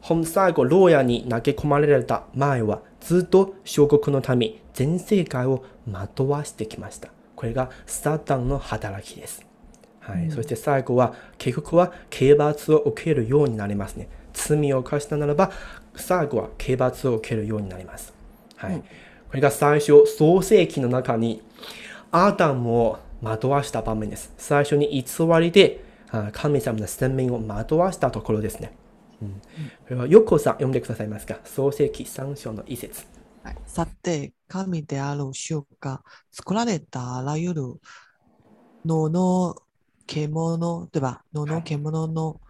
[0.00, 7.08] 本最後牢屋に投げ込まれた前はずっと小国の民全世界を惑わしてきました。
[7.34, 9.46] これがサタンの働きです、
[10.00, 10.30] はい。
[10.30, 14.08] そして最後は結局は刑罰を受けるようになりますね。
[14.32, 15.50] 罪を犯したならば
[15.96, 18.12] 最後は刑罰を受けるようになります、
[18.56, 18.80] はい。
[18.80, 18.84] こ
[19.34, 21.42] れが最初創世記の中に
[22.12, 24.32] アダムを惑わした場面です。
[24.38, 25.04] 最初に偽
[25.40, 25.87] りであ
[26.32, 28.72] 神様の宣明を惑わしたところですね。
[29.20, 29.40] うん、こ
[29.90, 31.40] れは横さん読んでくださいますか？
[31.44, 33.04] 創世記3章の一節。
[33.66, 37.62] さて、神である主が作られたあらゆる
[38.84, 39.56] 野の
[40.06, 42.40] 獣、では、野の獣の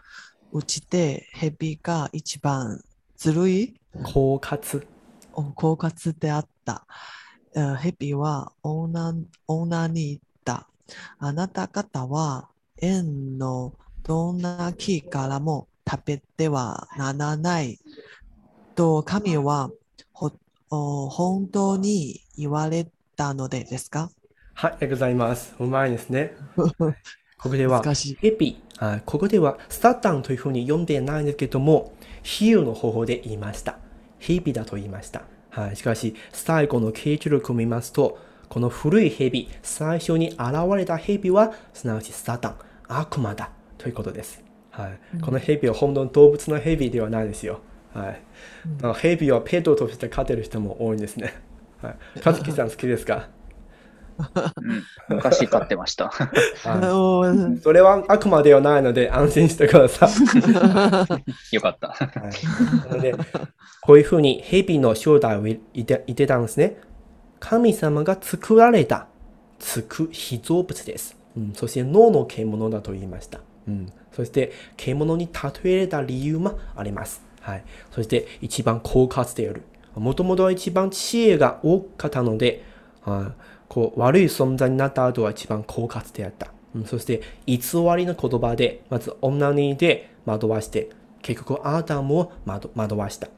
[0.52, 2.82] うちで蛇が一番
[3.16, 4.86] ずるい、狡猾。
[5.32, 6.86] お狡猾であった。
[7.54, 9.14] えー蛇は女
[9.46, 10.68] 女に言った。
[11.18, 12.48] あなた方は
[12.80, 17.78] 園のどんな木からも食べてはならない。
[18.74, 19.70] と神は
[20.68, 22.86] 本当に言われ
[23.16, 24.10] たのでですか？
[24.54, 25.54] はい、ありがとうございます。
[25.58, 26.34] うまいですね。
[26.56, 27.82] ここでは。
[28.20, 33.78] ヘビ、はいここではサタンというふうに読んでないんですけども、比喩の方法で言いました。
[34.18, 35.22] ヘビだと言いました。
[35.50, 40.40] はい、しかし、最後の形状力を見ますと、この古いヘビ、最初に現
[40.76, 42.56] れたヘビは、すなわちサタン、
[42.88, 44.42] 悪魔だということです。
[44.70, 47.60] はい、このヘビは本当の動物のヘビではないですよ。
[47.94, 48.22] はい、
[48.82, 51.34] あのヘビはペットとして飼ってる人も多いんですね。
[51.82, 53.28] はい、和樹さん好きですか？
[55.08, 56.10] うん、昔飼ってました。
[57.62, 60.10] それは悪魔ではないので安心してください。
[61.54, 61.88] よかった。
[61.88, 61.94] は
[62.86, 63.14] い、なので、
[63.80, 66.78] こういうふうに蛇の正体を言って言ってたんですね。
[67.40, 69.06] 神様が作られた、
[69.58, 71.17] つく被造物です。
[71.38, 73.40] うん、そして脳の獣だと言いました。
[73.68, 77.22] うん、そして獣に例えられた理由もあります。
[77.40, 79.62] はい、そして一番狡猾である。
[79.94, 82.64] もともとは一番知恵が多かったので、
[83.02, 86.50] はいこう悪い存在になった後は一番狡猾であった。
[86.74, 87.58] うんそして偽
[87.96, 90.88] りの言葉で、まず女にで惑わして、
[91.22, 93.28] 結局アダムを惑惑わした。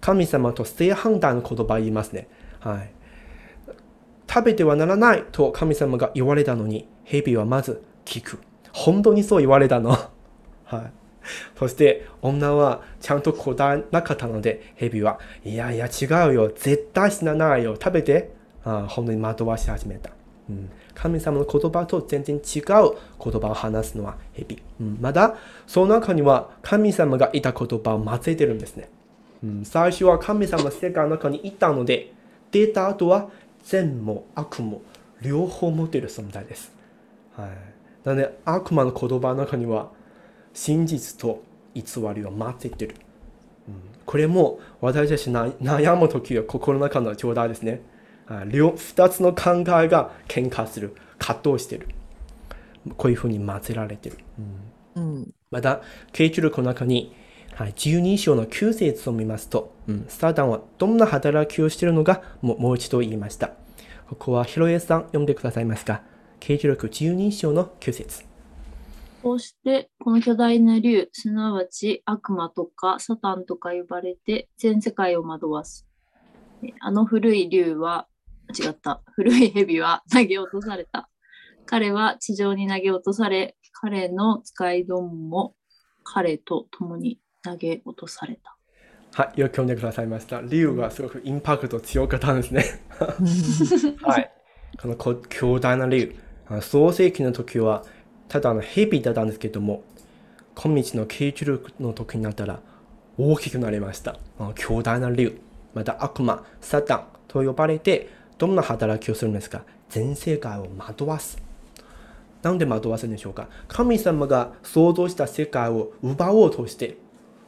[0.00, 2.28] 神様と正反対の言葉を言いますね。
[2.58, 2.92] はい。
[4.28, 8.38] 食べてはならないと神様が言われたのに、蛇はまず聞く。
[8.72, 9.90] 本当にそう言われたの。
[10.64, 10.92] はい。
[11.56, 16.48] そして女はちゃんと答えなかったので、蛇は、いやいや違うよ。
[16.54, 17.74] 絶対死なないよ。
[17.74, 18.30] 食べて。
[18.64, 20.10] あ本当に惑わし始めた。
[20.48, 24.62] うん、神様の言葉と全然違う言葉を話すのは蛇。
[24.80, 25.36] うん、まだ
[25.66, 28.88] その中には神様がいた言葉を混ぜてるんですね。
[29.42, 32.12] うん、最初は神様の世界の中にいたので、
[32.50, 33.30] 出た後は
[33.64, 34.82] 善も悪も
[35.20, 36.72] 両方持てる存在です。
[37.36, 37.50] はい、
[38.04, 39.90] なので悪魔の言葉の中には
[40.52, 41.42] 真実と
[41.74, 41.82] 偽
[42.14, 42.96] りを混ぜてる。
[43.68, 47.72] うん、これも私たちな悩む時は心の中の状態ですね。
[48.26, 51.88] はい両二つの考えが喧嘩する、葛藤してる。
[52.96, 54.18] こういうふうに混ぜられてる。
[54.96, 55.34] うんうん。
[55.50, 57.14] また、慶中力の中に、
[57.54, 63.48] はい、12章の9節を見ますと、うん、サタンはどんな働きをしているのかももう一度言いました。
[64.08, 66.02] ここはヒロエさん読んでくださいますか？
[66.42, 68.24] 慶中力12章の9節
[69.22, 75.86] こうして、この巨大な竜、すなわち悪魔とかサタンとか呼ばれて、全世界を惑わす。
[76.64, 78.08] えあの古い竜は、
[78.58, 79.02] 違った。
[79.14, 81.08] 古い蛇は投げ落とされた。
[81.64, 85.54] 彼は地上に投げ落とされ、彼の使いどもも
[86.02, 88.56] 彼と共に投げ落とされた。
[89.14, 90.40] はい、よく読んでくださいました。
[90.40, 92.64] 理由がすごくインパクト強かったんですね。
[94.02, 94.32] はい。
[94.80, 96.16] このこ強大な理由。
[96.16, 97.84] あの創世記の時は、
[98.28, 99.82] ただの蛇だったんですけども、
[100.54, 102.60] 今日の慶中力の時になったら
[103.16, 104.18] 大きくなりました。
[104.54, 105.40] 強大な理由。
[105.74, 109.64] また悪魔、サタンと呼ばれて、どんな働きをするんですか？
[109.88, 111.40] 全世界を惑わす。
[112.42, 113.48] なんで惑わすんでしょうか？
[113.68, 116.96] 神様が創造した世界を奪おうとして、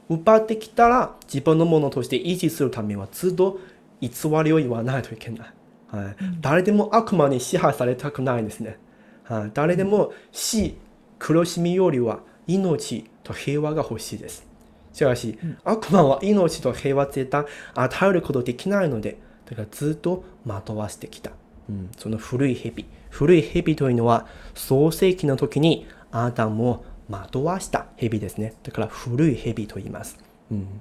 [0.08, 3.58] 奪ってきたら自分のものとして維持するためにはずっと
[4.00, 4.10] 偽
[4.44, 5.48] りを言わないといけない。
[5.88, 8.78] はい、誰でも悪魔に支配されたくないんですね。
[9.24, 10.76] はい、誰でも死、
[11.18, 14.46] 苦しみよりは命と平和が欲しいです。
[14.92, 21.32] しかし、悪魔は命と平和絶対与えることできないので、だからずっと惑わしてきた。
[21.68, 22.86] うん、その古い蛇。
[23.10, 28.54] 古い蛇というのは創世記の時にアダムを惑わした蛇ですね。
[28.62, 30.18] だから古い蛇と言います。
[30.50, 30.80] うん、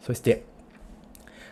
[0.00, 0.44] そして、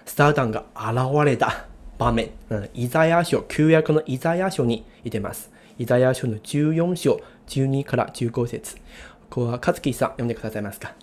[0.06, 1.66] サタンが現れた
[1.98, 5.50] 場面、うん、イザヤ書、旧約のイザヤ書にいてます。
[5.80, 8.76] イザヤ書の14章、12から15節。
[8.76, 8.82] こ
[9.30, 10.94] こは、勝木さん、読んでくださいますか？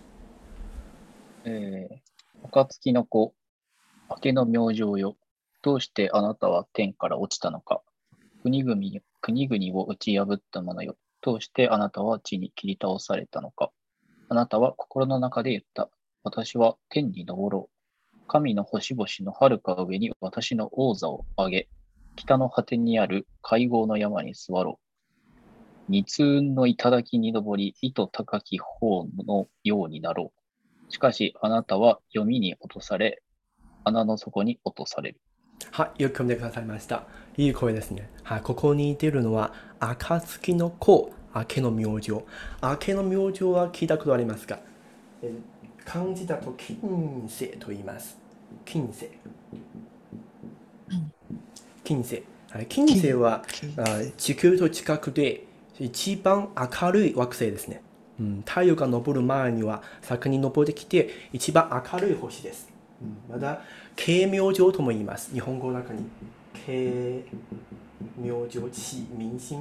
[1.46, 3.34] えー、暁の子、
[4.08, 5.18] 明けの明星よ。
[5.64, 7.82] どうしてあなたは天から落ちたのか？
[8.44, 8.80] 国々
[9.20, 10.96] 国々を打ち破った者よ。
[11.22, 13.72] どうしてあなたは地に切り倒されたのか？
[14.30, 15.90] あなたは心の中で言った。
[16.24, 18.20] 私は天に昇ろう。
[18.28, 21.68] 神の星々の遥か上に私の王座を上げ、
[22.18, 25.42] 北の果てにある会合の山に座ろう。
[25.88, 30.92] 二通の頂に登り、糸高き方のようになろう。
[30.92, 33.22] しかし、あなたは読みに落とされ、
[33.86, 35.22] 穴の底に落とされる。
[35.72, 37.08] はい、よく読んでくださいました。
[37.38, 38.10] いい声ですね。
[38.24, 42.12] はい、ここにいてるのは、暁の子、明けの明星。
[42.12, 42.24] 明
[42.80, 44.60] けの明星は聞いたことありますか？
[45.86, 48.18] 漢字だと金星と言います。
[48.66, 49.08] 金星。
[51.88, 52.22] 金星。
[52.52, 53.46] はい、金星は
[54.18, 55.46] 地球と近くで
[55.80, 56.50] 一番
[56.82, 57.82] 明るい惑星ですね。
[58.20, 62.68] うん、太陽が昇る前には先に昇ってきて一番明るい星です。
[63.02, 63.62] うん、まだ
[63.96, 65.32] 慶明星とも言います。
[65.32, 66.04] 日本語の中に
[66.66, 67.24] 慶
[68.18, 69.56] 明星、地民星。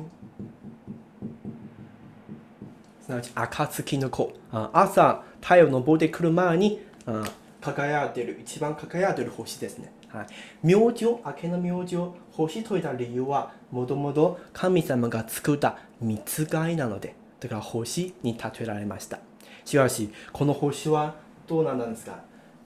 [3.03, 4.33] すなわち暁の子。
[4.51, 7.23] あ朝太陽昇ってくる前にあ
[7.61, 9.93] 輝いてる、一番輝いてる星ですね。
[10.09, 10.27] はい、
[10.63, 11.97] 明星、明けの明星、
[12.33, 19.19] 星といた理由は、もともと神様が作った見つかいなので、だから星に例えられました。
[19.65, 21.17] しかし、この星は
[21.47, 22.21] どうなんですか？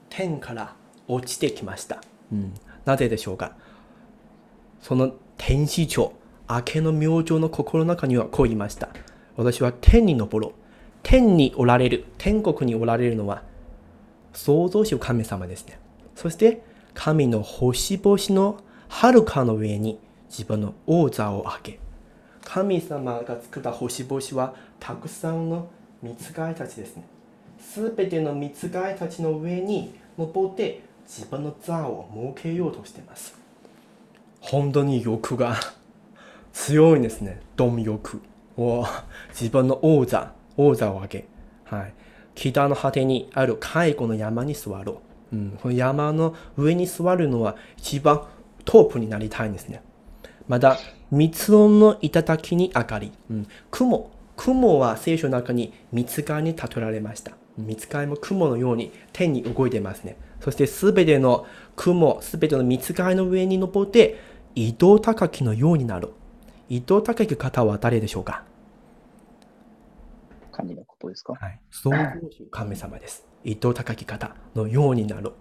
[0.09, 0.75] 天から
[1.07, 2.01] 落ちてきました。
[2.31, 2.53] うん、
[2.85, 3.55] なぜでしょうか？
[4.81, 6.13] その天使長、
[6.49, 8.89] 明けの明星の心の中にはこう言いました。
[9.35, 10.51] 私は天に昇ろう。
[11.03, 13.43] 天におられる、天国におられるのは、
[14.33, 15.79] 創造主神様ですね。
[16.15, 16.61] そして、
[16.93, 19.99] 神の星々の遥かの上に
[20.29, 21.79] 自分の王座を上げ、
[22.43, 25.69] 神様が作った星々はたくさんの
[26.01, 27.03] 見つかいたちですね。
[27.59, 33.35] すべての見つかいたちの上に登って自分の座を設けようとしています。
[34.39, 35.55] 本当に欲が
[36.53, 37.41] 強いんですね。
[37.55, 38.21] 貪欲。
[38.57, 38.85] を
[39.29, 41.25] 自分の王座、王座を上げ、
[41.65, 41.93] はい。
[42.35, 44.97] 北の果てにある介護の山に座ろう。
[45.31, 48.27] うん、この山の上に座るのは一番
[48.65, 49.81] トップになりたいんですね。
[50.47, 50.77] また、
[51.09, 53.11] 三つ音の頂に明かり。
[53.29, 54.11] うん、雲。
[54.37, 57.33] 雲は聖書の中に三つ貝に例えられました。
[57.57, 60.17] 三つ貝も雲のように天に動いてますね。
[60.39, 64.19] そしてすべての雲、すべての三つ貝の上に登って、
[64.55, 66.11] 移動高きのようになる。
[66.69, 68.43] 移動高き方は誰でしょうか？
[70.51, 71.33] 神のことですか？
[71.33, 71.59] はい。
[71.69, 71.95] 創造
[72.29, 73.25] 主神様です。
[73.43, 75.31] 移動高き方のようになる。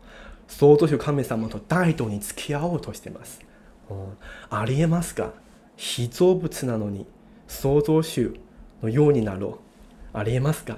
[0.48, 3.40] 創造主神様と大道に付き合おうとしてます。
[3.90, 3.96] うん
[4.50, 5.32] ありえますか？
[5.76, 7.06] 被造物なのに
[7.46, 8.34] 創造主
[8.82, 9.60] のようになろ
[10.14, 10.18] う。
[10.18, 10.76] ありえますか？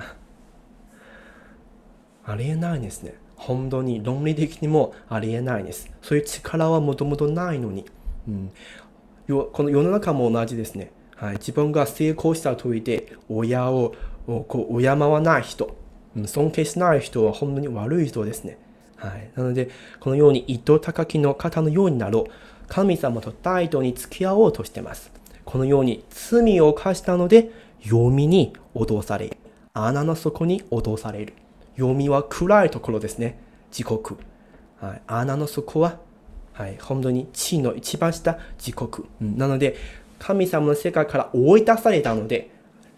[2.25, 3.15] ありえないんですね。
[3.37, 5.91] 本当に論理的にもありえないです。
[6.03, 7.85] そういう力はもともとないのに。
[8.29, 8.53] うん、
[9.27, 10.93] よこの世の中も同じですね。
[11.17, 13.95] はい、自分が成功したといて親を
[14.27, 15.77] こう敬わない人、
[16.27, 18.59] 尊敬しない人は本当に悪い人ですね。
[18.97, 22.33] はい、なので、このように糸高きの方のようになろう。
[22.69, 25.13] 神様と態度に付き合おうとしてます。
[25.45, 27.51] このように罪を犯したので、
[27.83, 29.37] 読みに脅され、
[29.75, 31.35] 穴の底に脅される。
[31.77, 33.39] 読みは暗いところですね。
[33.71, 34.17] 地獄。
[34.81, 35.99] はい、穴の底は、
[36.53, 39.07] はい、本当に地の一番下、地獄。
[39.21, 39.77] うんなので、
[40.19, 42.51] 神様の世界から追い出されたので、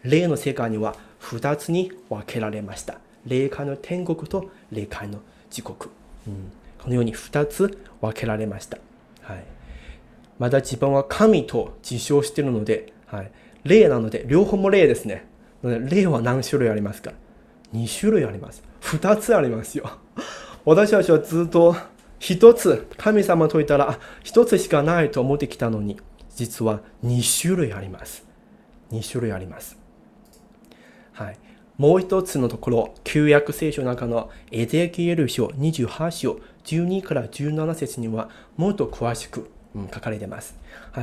[0.03, 3.01] 霊の世界には2つに分けられました。
[3.27, 5.21] 霊界の天国と霊界の
[5.51, 5.91] 地獄。
[6.27, 8.79] うん、このように2つ分けられました。
[9.23, 9.45] はい、
[10.39, 13.31] まだ自分は神と自称しているので、はい、
[13.65, 15.27] 霊なので、両方も霊ですね。
[15.63, 17.13] 霊は何種類ありますか
[17.73, 18.63] ?2 種類あります。
[18.83, 19.91] 2つありますよ。
[20.65, 21.75] 私たちはずっと
[22.21, 25.99] 1つ、神様といたら1つしかないと思ってきたのに、
[26.37, 28.27] 実は2種類あります。
[28.93, 29.84] 2種類あります。
[31.77, 39.51] もう一つのところ、旧約聖書の中のエゼキエル書28章12から17節にはもっと詳しく、
[39.93, 40.57] 書かれています。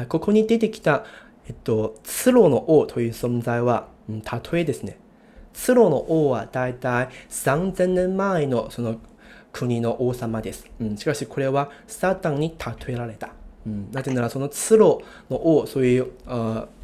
[0.07, 1.03] ここに出てきた、
[1.47, 4.97] えっと、ツロの王という存在は、うん、例えですね。
[5.53, 8.95] ツロの王はだいたい3000年前のその
[9.51, 10.65] 国の王様です。
[10.95, 12.55] しかしこれはサタンに
[12.87, 13.33] 例えられた。
[13.91, 16.07] なぜならそのツロの王、そういう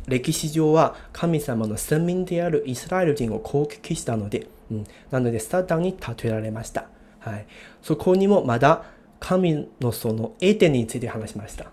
[0.07, 6.87] 歴史上は神様の先民であるイスラエル人を攻撃したので、うん、なのでサタンに例えられました。
[7.19, 7.45] はい、
[7.81, 8.85] そこにもまだ
[9.19, 11.71] 神のそのエーテンについて話しました。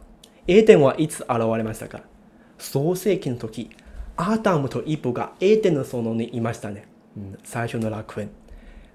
[0.49, 2.03] エーテンはいつ現れましたか？
[2.59, 3.71] 創世記の時、
[4.17, 6.87] アダムとイブがエーテンの園にいましたね。
[7.17, 8.31] うん、最初の楽園。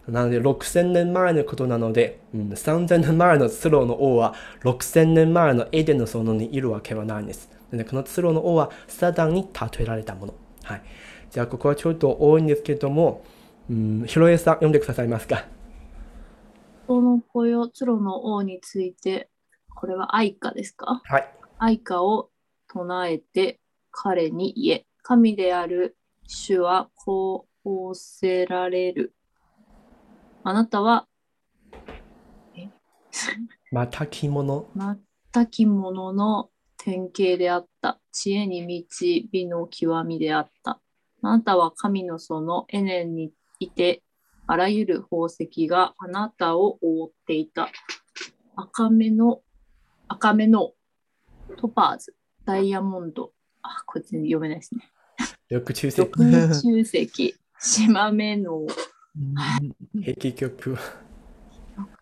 [0.07, 4.33] なので6000年前のことなので、うん、3000年前のスローの王は
[4.63, 7.49] 6000年前のエーテンの園にいるわけはないんです。
[7.77, 10.33] でこのツロの王はサタンに例えられたもの。
[10.63, 10.81] はい。
[11.29, 13.23] じゃあ、ここはちょっと多いんですけれども、
[13.69, 15.45] うん、ひろえさん、読んでくださいますか。
[16.87, 19.29] その子よ、ツロの王について、
[19.75, 21.01] これは愛歌ですか？
[21.05, 21.33] はい。
[21.59, 22.29] 愛歌を
[22.67, 23.59] 唱えて
[23.91, 24.85] 彼に言え。
[25.03, 25.97] 神である
[26.27, 29.13] 主はこう仰せられる。
[30.43, 31.07] あなたは、
[32.55, 32.67] え？
[33.71, 34.97] またき者ま
[35.31, 36.49] たき者の
[36.89, 37.99] 典型であった。
[38.11, 40.81] 知恵に満ち、美の極みであった。
[41.21, 44.01] あなたは神のそのエネンにいて、
[44.47, 47.69] あらゆる宝石があなたを覆っていた。
[48.55, 49.41] 赤目の、
[50.07, 50.71] 赤目の
[51.57, 53.33] トパーズ、ダイヤモンド。
[53.61, 54.89] あ、こっち読めないですね。
[55.51, 56.01] 緑中石。
[56.17, 58.65] 緑中石、島目の。
[59.93, 60.33] 壁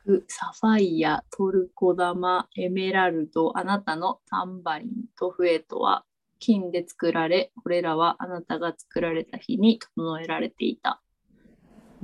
[0.08, 0.26] 曲。
[0.30, 4.90] サファイア、トルコ玉、エメラルド、あなたのタンバリン
[5.20, 6.06] とフエトは
[6.40, 11.02] 金で作られ、これらはあなたが作られた日に整えられていた。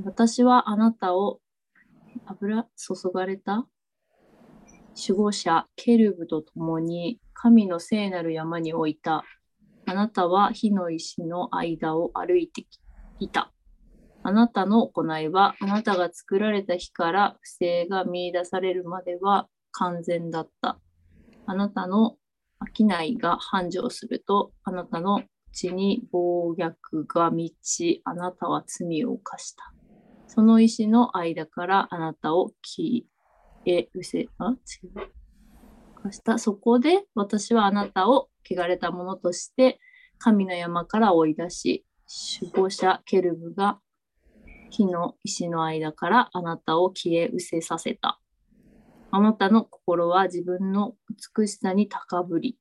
[0.04, 1.40] 私はあなたを
[2.26, 3.68] 油注がれた
[4.96, 9.24] 守護者ケルブと共に神の聖なる山に置いた。
[9.86, 12.66] あなたは火の石の間を歩いて
[13.20, 13.53] きた。
[14.24, 20.80] あなたの行いは、あなたが作られた日から不正が見出されるまでは完全だった。
[21.46, 22.16] あなたの
[22.78, 26.74] 商いが繁盛すると、あなたの地に暴虐
[27.08, 29.74] が満ち、あなたは罪を犯した。
[30.28, 33.04] その石の間からあなたを消
[33.66, 35.12] え失せ、あ違う。
[35.98, 36.40] 犯した。
[36.40, 39.80] そこで私はあなたを汚れたものとして
[40.18, 41.86] 神の山から追い出し、
[42.42, 43.80] 守護者ケルブが
[44.74, 48.20] 木の石の間からあなたを消え失せさせた。
[49.12, 50.96] あなたの心は自分の
[51.38, 52.58] 美しさに高ぶり、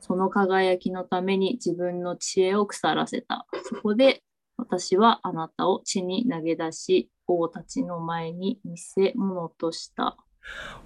[0.00, 3.46] その輝きのために自分の知恵を腐らせた。
[3.64, 4.22] そこで
[4.58, 10.18] 私はあなたを地に投げ出し、王たちの前に見せ物とした。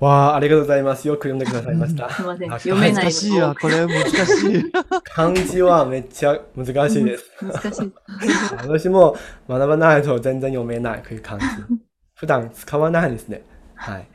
[0.00, 1.09] わあ、ありがとうございます。
[1.09, 2.09] よく読んでくださいました。
[2.11, 2.50] すみません。
[2.50, 3.04] 読めない。
[3.04, 4.72] 難しいわ、これ難しい。
[5.04, 7.30] 漢字はめっちゃ難しいです。
[7.42, 7.92] 難しい。
[8.62, 9.16] 私も
[9.48, 11.46] 学ばないと全然読めないという漢字。
[12.14, 13.42] 普段使わないですね。
[13.74, 14.09] はい。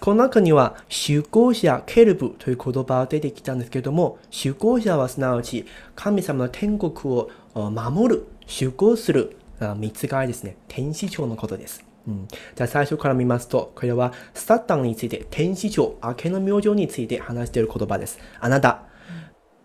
[0.00, 0.76] この中には、
[1.08, 8.26] 守護者ケルブという言葉が出てきたんですけれども、守護者はすなわち神様の天国を守る、
[8.60, 10.56] 守護する三つがいですね。
[10.68, 11.87] 天使長のことです。
[12.08, 18.18] うん、じゃあ最初から見ますと、これはサタンについて、天使長、明けの明星について話している言葉です。
[18.40, 18.84] あなた、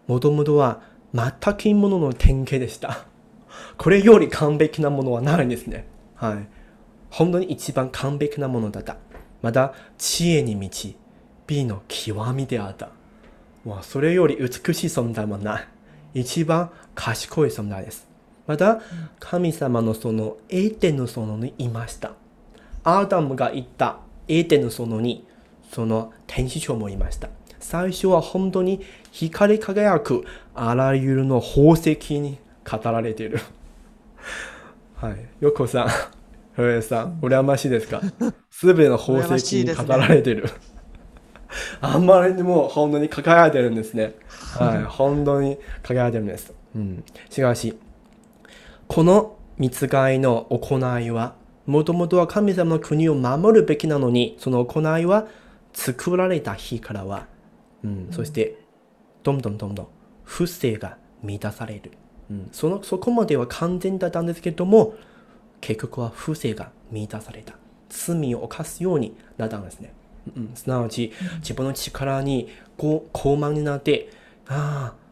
[0.07, 0.81] もともとは
[1.13, 3.05] 全くものの典型でした。
[3.77, 5.87] これより完璧なものはないんですね。
[6.15, 6.47] はい。
[7.09, 8.97] 本当に一番完璧なものだった。
[9.41, 10.97] また、知恵に満ち、
[11.47, 12.89] 美の極みであった。
[13.63, 15.67] まあ、それより美しい存在もない。
[16.13, 18.05] 一番賢い存在です。
[18.47, 18.81] また、
[19.19, 22.11] 神様のその栄典の園にいました。
[22.83, 25.25] アダムが言ったエーテンの園に、
[25.71, 27.29] その天使長もいました。
[27.59, 28.81] 最初は本当に
[29.11, 32.37] 光り輝くあらゆるの宝石に
[32.69, 33.39] 語られている。
[34.95, 35.25] はい。
[35.39, 35.87] よこさん、
[36.53, 38.01] ふえさん、羨ましいですか？
[38.49, 40.49] すべての宝石に語られている。
[41.81, 44.15] あんまりにも本当に輝いてるんですね。
[44.57, 44.83] はい。
[44.83, 46.53] 本当に輝いてるんです。
[46.75, 47.03] うん。
[47.29, 47.77] しかし、
[48.87, 51.35] この見つかいの行いは、
[51.65, 55.27] もともとは神様の国を守るべきなのに、その行いは
[55.73, 57.27] 作られた日からは、
[57.83, 58.57] うん、そして、
[59.23, 59.87] どんどんどんどん
[60.23, 61.91] 不正が満たされる。
[62.29, 64.95] うん、そのそこまでは完全だったんですけども、
[65.61, 67.55] 結局は不正が満たされた。
[67.89, 69.93] 罪を犯すようになったんですね。
[70.35, 74.09] うん、すなわち、自分の力にこう高慢になって、
[74.47, 75.03] ああ、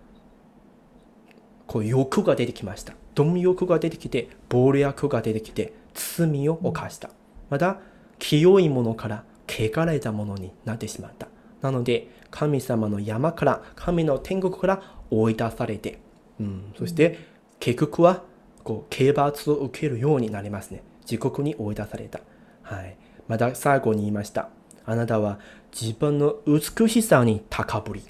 [1.68, 2.94] こう欲が出てきました。
[3.16, 7.10] 貪欲が出てきて、暴力が出てきて、罪を犯した。
[7.50, 7.80] また、
[8.20, 11.28] 清いものから汚れたものになってしまった。
[11.62, 16.00] なので、神様の山から、神の天国から追い出されて、
[16.40, 17.20] うん、そして、
[17.60, 18.24] 結局は、
[18.64, 20.84] こう、刑罰を受けるようになりますね。
[21.06, 22.22] 地獄に追い出された。
[22.64, 22.96] はい。
[23.28, 24.50] また最後に言いました。
[24.86, 25.40] あなたは
[25.72, 28.04] 自分の美しさに高ぶり。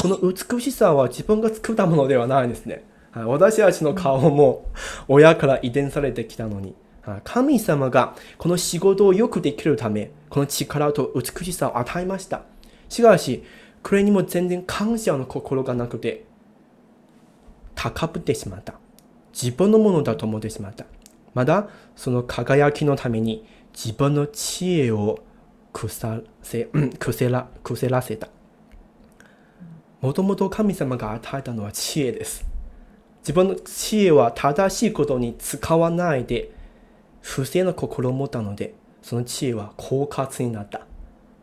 [0.00, 2.84] この美しさは自分が作ったものではないんですね。
[3.12, 4.70] はい、私たちの顔も
[5.08, 6.74] 親から遺伝されてきたのに、
[7.22, 12.42] 神様がこの仕事をよくできるため、この力と美しさを与えました。
[12.88, 13.44] しかし、
[13.82, 16.24] これにも全然感謝の心がなくて、
[17.74, 18.74] 高ぶってしまった。
[19.32, 20.86] 自分のものだと思ってしまった。
[21.34, 23.44] まだその輝きのために
[23.74, 25.18] 自分の知恵を
[25.72, 28.28] 腐せ、うん腐ら腐らせた。
[30.00, 32.46] もともと神様が与えたのは知恵です。
[33.22, 36.53] 自分の知恵は正しいことに使わないで、
[37.24, 40.86] 不正な心を持ったので、その知恵は狡猾になった。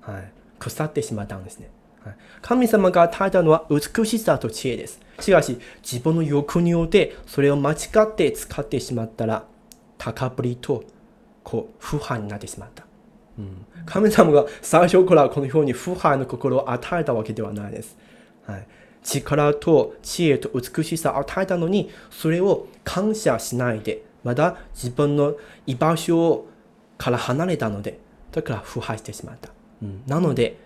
[0.02, 1.72] はい、腐ってしまったんですね。
[2.06, 5.02] はい、神様が与えたのは美しさと知恵です。
[5.20, 9.44] しかし、自分の欲によってそれを間違って使ってしまったら、
[9.98, 10.84] 高ぶりと
[11.44, 12.86] こう不敗になってしまった。
[13.40, 17.98] うん、神様が最初からこのように不敗の心を与えたわけではないです。
[18.46, 18.68] はい、
[19.04, 26.46] 力と知恵と美しさを与えたのに、それを感謝しないで、まだ自分の居場所
[26.98, 28.00] から離れたので、
[28.32, 29.52] だから腐敗してしまった。
[29.82, 30.58] うん、なので、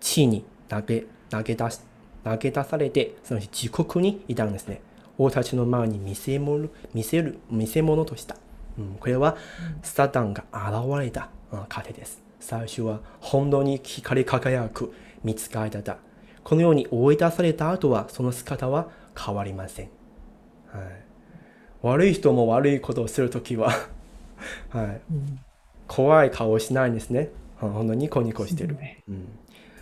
[0.00, 1.80] 地に投げ投げ出し
[2.24, 4.82] 投げ出されて、その地獄にいたんですね。
[5.16, 8.36] 王たちの前に見せ物見せる見せ物とした。
[8.78, 9.36] うん、これは、
[9.82, 12.22] サタンが現れたうん糧です。
[12.40, 14.92] 最初は本当に光り輝く
[15.24, 15.96] 見つかりだった。
[16.44, 18.88] このように追い出された後は、その姿は
[19.18, 19.88] 変わりません。
[20.68, 21.07] はい、
[21.82, 23.72] 悪い人も悪いことをするときは、
[24.70, 25.00] はい、
[25.86, 27.30] 怖い顔をしないんですね。
[27.62, 28.76] うんほんとニコニコしてる。
[29.08, 29.28] うん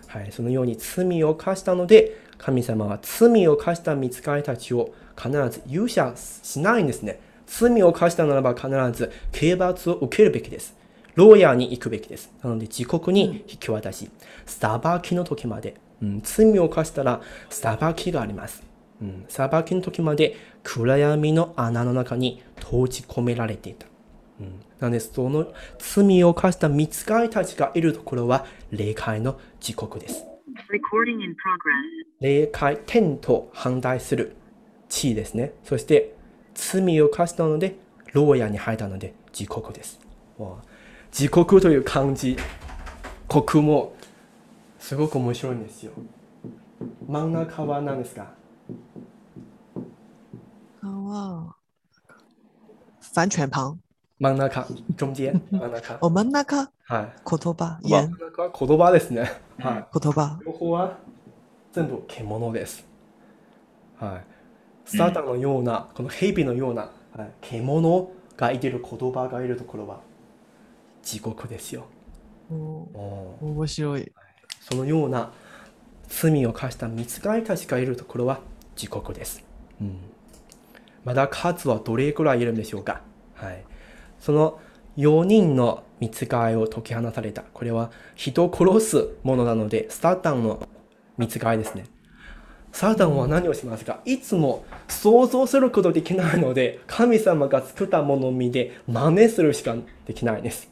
[0.06, 7.20] はい、そのように罪を犯したので、神様は罪を犯した見つかりたちを必ず勇者しないんですね。
[7.46, 10.74] 罪を犯したならば必ず刑罰を受けるべきです。
[11.14, 12.32] 牢屋に行くべきです。
[12.42, 14.10] なので、自国に引き渡し、
[14.44, 14.70] 裁
[15.02, 18.65] きの時まで、うん、罪を犯したら裁きがあります。
[19.00, 23.86] うん、裁きの時まで暗闇の穴の中に閉じ込められていた。
[24.40, 24.46] うん、
[24.80, 30.24] なので、その罪を犯した見つかりたちがいるところは霊界の時刻です。
[32.20, 34.36] 霊界天と反対する
[34.88, 35.52] 地位ですね。
[35.64, 36.14] そして
[36.54, 37.76] 罪を犯したので
[38.12, 40.00] 牢屋に入ったので地獄です。
[40.38, 40.64] わあ
[41.12, 42.36] 地獄という漢字、
[43.28, 43.94] 国も
[44.78, 45.92] すごく面白いんですよ。
[47.06, 48.35] 真ん中は何ですか？
[50.82, 51.54] 哇，
[53.14, 53.78] 反犬旁，
[54.18, 55.98] 真ん中、中間、真ん中。
[56.00, 57.12] 我们那个はい。
[57.28, 59.30] 言葉、真言ん中は言葉ですね。
[59.58, 59.86] はい。
[60.00, 60.38] 言葉？
[60.44, 60.98] 両方は
[61.72, 62.86] 全部獣です。
[63.98, 64.24] はい。
[64.84, 70.00] スターターのような、この蛇のような、はい、獣がいてる言葉がいるところは
[71.02, 71.86] 地獄ですよ。
[72.50, 74.12] おおー面白い。
[74.60, 75.32] そのような
[76.08, 78.40] 罪を犯した見つかりたちがいるところは
[78.76, 79.44] 地獄です。
[79.80, 79.96] うん、
[81.04, 83.00] まだ数はどれくらいいるんでしょうか？
[83.34, 83.64] はい、
[84.20, 84.60] その
[84.96, 87.42] 4人の見つかりを解き放たれた。
[87.42, 90.66] これは人を殺すものなので、スタータンの
[91.18, 91.86] 見つかりですね。
[92.72, 94.00] サタンは何をしますか？
[94.04, 99.74] いつも想像することできないので、神様が作ったものを見て真似するしか
[100.04, 100.70] できないです。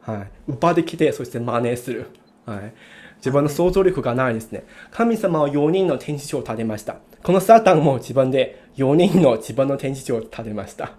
[0.00, 0.30] はい。
[0.48, 2.10] 奪ってきて、そして真似する。
[2.44, 2.74] はい。
[3.16, 4.66] 自分の想像力がないですね。
[4.90, 6.96] 神様は4人の天使を立てました。
[7.24, 10.92] このサタンも自分で4人の自分の天使長を立てました。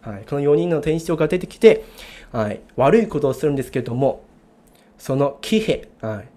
[0.00, 0.24] はい。
[0.28, 1.84] この4人の天使長が出てきて、
[2.32, 2.60] はい。
[2.74, 4.24] 悪いことをするんですけども、
[4.98, 6.28] その騎兵、はい。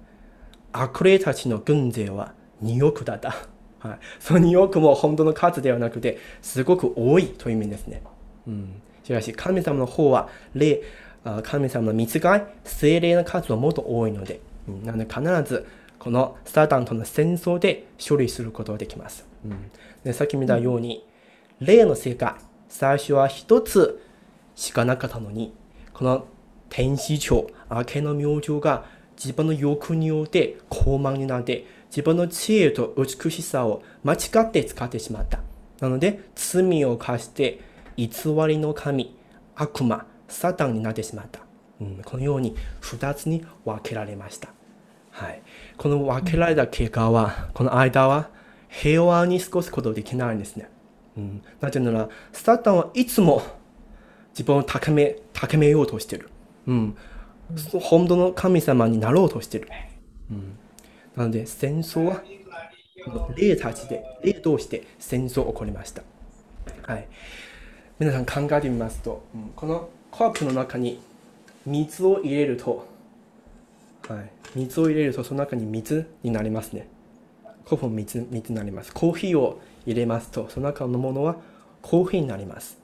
[0.74, 3.36] 悪霊たちの軍勢は2億だった。
[3.80, 4.00] はい。
[4.20, 8.04] その2億も本当の数ではなくて、すごく多いという意味ですね。
[8.48, 8.82] うん。
[9.04, 10.84] しかし、神様の方は、霊、
[11.42, 15.22] 神様の見つかい、精霊の数はもっと多いので、うん、なので必
[15.52, 15.66] ず、
[16.00, 19.26] このサタンとの戦争で処理することができます。
[19.46, 19.72] うん、
[20.04, 21.06] でさっき見たように、
[21.60, 22.34] 霊の世界、
[22.70, 24.02] 最初は一つ
[24.56, 25.54] しかなかったのに、
[25.94, 26.26] この
[26.70, 28.86] 天使長、明けの明星が
[29.18, 35.40] 自分の欲によって高慢になって自分の知恵と美しさを間違って使ってしまった。
[35.80, 37.62] なので罪を犯して
[37.98, 38.10] 偽
[38.48, 39.16] りの神、
[39.56, 41.40] 悪魔、サタンになってしまった。
[41.80, 44.50] うん、このように二つに分けられました。
[45.12, 45.42] はい、
[45.78, 48.30] この分けられた結果は、この間は
[48.70, 50.70] 平和に過ごすことできないんですね。
[51.18, 53.42] うん、なぜなら、サタンはいつも
[54.32, 56.30] 自分を高め高めようとしてる。
[56.68, 56.98] うん、
[57.82, 59.70] 本当の神様になろうとしてる。
[60.32, 60.58] うん、
[61.16, 62.24] なので、戦争は
[63.36, 66.04] 霊たちで、霊同士で戦争が起こりました。
[66.84, 67.08] はい、
[68.00, 69.24] 皆さん考えてみますと、
[69.56, 71.00] このコップの中に
[71.66, 72.88] 水を入れると、
[74.08, 76.88] はい、水を入れるとその中に水になりますね。
[77.66, 78.94] コップ水水になります。
[78.94, 81.38] コーヒーを入れますと、その中のものは
[81.82, 82.78] コーヒーになります。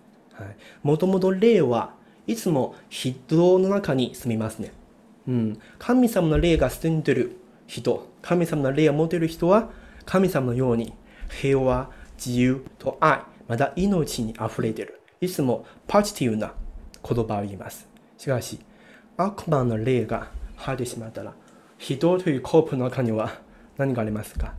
[0.82, 1.94] もともと霊は
[2.26, 4.74] いつも人の中に住みますね。
[5.28, 9.70] うん、神様の霊が住んでる人、神様の霊を持てる人は
[10.06, 10.94] 神様のように
[11.30, 15.00] 平和、自由と愛、また命に溢れてる。
[15.22, 16.54] いつもポジティブな
[17.08, 17.88] 言葉を言います。
[18.18, 18.60] しかし、
[19.18, 20.30] 悪魔の霊が
[20.62, 21.34] 入ってしまったら、
[21.78, 23.40] 人というコープの中には
[23.78, 24.54] 何がありますか？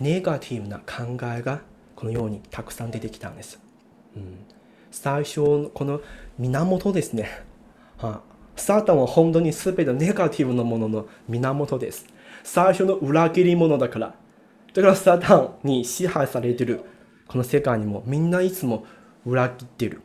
[0.00, 1.60] ネガティブな考えが
[1.94, 3.60] このようにたくさん出てきたんです。
[4.16, 4.38] うん、
[4.90, 6.00] 最初、この
[6.38, 7.28] 源ですね。
[7.98, 8.22] は
[8.56, 12.06] サタンは本当に全てネガティブなものの源です。
[12.42, 14.14] 最初の裏切り者だから。
[14.74, 16.80] だからサタンに支配されている
[17.28, 18.84] この世界にもみんないつも
[19.24, 20.00] 裏切ってる。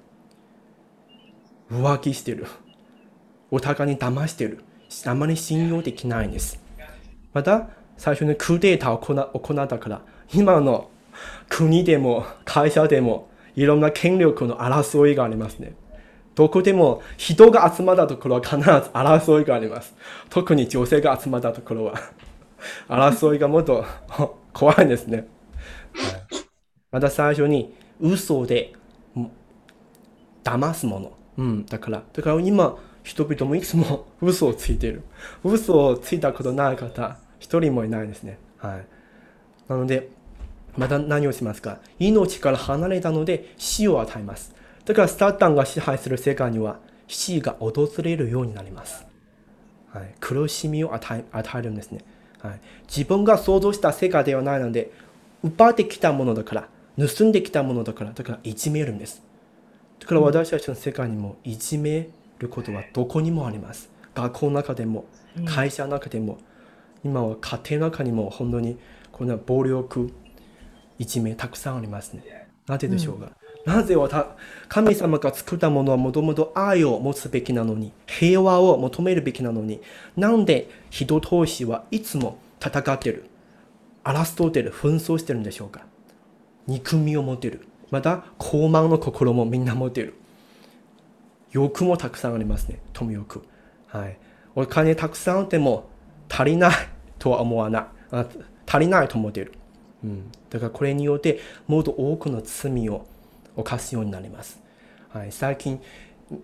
[1.71, 2.45] 浮気してる。
[3.49, 4.59] お互いに騙してる。
[5.05, 6.61] あまり信用できないんです。
[7.33, 10.01] また、最初にクーデータを行ったから、
[10.33, 10.89] 今の
[11.49, 15.75] 国でも会社でもいろんな権力の争いがありますね。
[16.35, 19.95] どこでも人が集まったところは必ず争いがあります。
[20.29, 21.95] 特に女性が集まったところは
[22.87, 23.85] 争いがもっと
[24.53, 25.27] 怖いですね。
[26.91, 28.73] また最初に嘘で
[30.43, 31.17] 騙すもの。
[31.37, 32.77] うん、だから、だから今、
[33.07, 35.01] 人々もいつも 嘘をついている。
[35.41, 38.37] 嘘をついたことない方、一人もいないですね。
[38.57, 38.85] はい。
[39.69, 40.09] なので、
[40.75, 41.79] また何をしますか？
[41.99, 44.53] 命から離れたので死を与えます。
[44.83, 49.05] だからサタンが支配する世界には死が訪れるようになります。
[49.89, 52.01] はい、苦しみを与え与えるんですね、
[52.39, 52.59] はい。
[52.87, 54.91] 自分が想像した世界ではないので、
[55.43, 59.23] 奪ってきたものだから、盗んできたものだから、だからいじめるんです。
[59.99, 62.09] だから私たちの世界にもいじめ
[62.39, 63.89] ることはどこにもあります。
[64.15, 65.05] 学校の中でも、
[65.45, 66.37] 会社の中でも、
[67.03, 68.77] 今は家庭の中にも本当に
[69.11, 70.11] こんな暴力、
[70.99, 72.47] いじめたくさんありますね。
[72.67, 73.95] なぜでしょうか、うんなぜ
[74.69, 79.81] 神様が作ったものはもともと愛を持つべきなのに、平和を求めるべきなのに、
[80.15, 83.25] なんで人同士はいつも戦ってる、
[84.05, 85.81] 争ってる、紛争してるんでしょうか
[86.65, 87.67] 憎みを持てる。
[87.91, 90.13] また、高慢の心もみんな持ってる。
[91.51, 92.79] 欲もたくさんありますね。
[92.93, 93.43] 富欲。
[93.87, 94.17] はい。
[94.55, 95.89] お金たくさんあっても
[96.29, 96.73] 足りない
[97.19, 98.25] とは思わない。
[98.65, 99.53] 足りないと思っている。
[100.03, 100.31] うん。
[100.49, 103.05] だからこれによってもっと多くの罪を
[103.55, 104.59] 犯すようになります。
[105.09, 105.81] はい、最近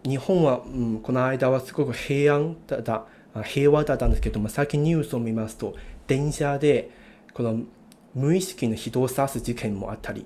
[0.04, 3.06] 日本は、うん、この間はすごく平安だだ
[3.44, 5.76] 平和だったんですけども最近ニュースを見ますと
[6.08, 6.90] 電車で
[7.34, 7.60] この
[8.14, 10.26] 無意識の人を刺す事件もあったり、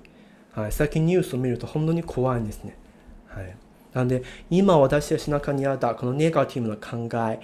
[0.52, 2.76] はい、最近ニュースを見ると本当に怖いんですね。
[3.26, 3.56] はい、
[3.98, 7.40] なので今私たちの中にあったこのネガティブな考え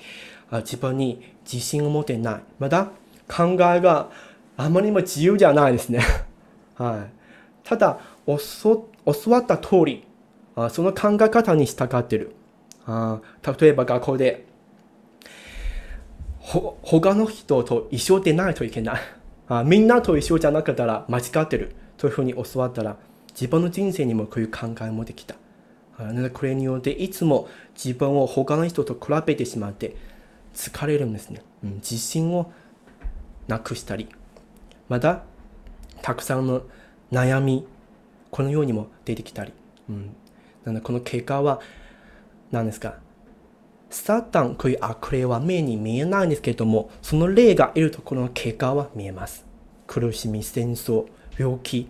[0.59, 2.41] 自分に自信を持てない。
[2.61, 2.93] また
[3.27, 4.09] 考えが
[4.57, 6.01] あまりにも自由じゃないですね。
[6.79, 8.41] はい、ただ教
[9.31, 10.05] わった通り
[10.71, 12.37] その考え方に従ってる。
[12.87, 13.21] あ
[13.59, 14.45] 例えば学校で
[16.39, 19.01] ほ他の人と一緒でないといけない。
[19.49, 21.75] あみんなと一緒じゃなかったら間違ってる。
[21.97, 22.97] というふうに教わったら
[23.31, 25.35] 自分の人生にもこういう考えもできた。
[26.33, 29.97] これによっていつも自分を他の人と比べてしまって
[30.53, 32.53] 疲れるんですね、うん、自信を
[33.47, 34.09] なくしたり。
[34.89, 35.23] また
[36.03, 36.63] たくさんの
[37.13, 37.67] 悩み
[38.31, 39.53] このようにも出てきたり、
[39.89, 40.17] うん、
[40.65, 41.61] なのでこの結果は
[42.51, 42.99] 何ですか？
[43.89, 49.47] サタンこういう悪霊は目に見えないんですけれどもその霊がいるところの結果は見えます。
[49.87, 51.07] 苦しみ戦争
[51.39, 51.89] 病気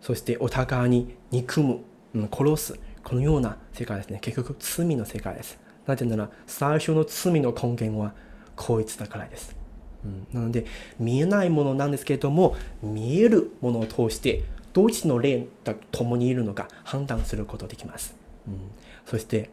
[0.00, 1.78] そしてお互いに憎む、
[2.14, 2.80] うん、殺す。
[3.04, 4.18] このような世界ですね。
[4.20, 5.58] 結局罪の世界です。
[5.86, 8.12] なぜなら最初の罪の根源は
[8.54, 9.56] こいつだからです、
[10.04, 10.66] うん、なので
[10.98, 18.14] 見えないものなんですけれども見えるものを通してどっちの霊と共にいるのか判断することができます。
[18.46, 18.70] うん、
[19.04, 19.50] そして、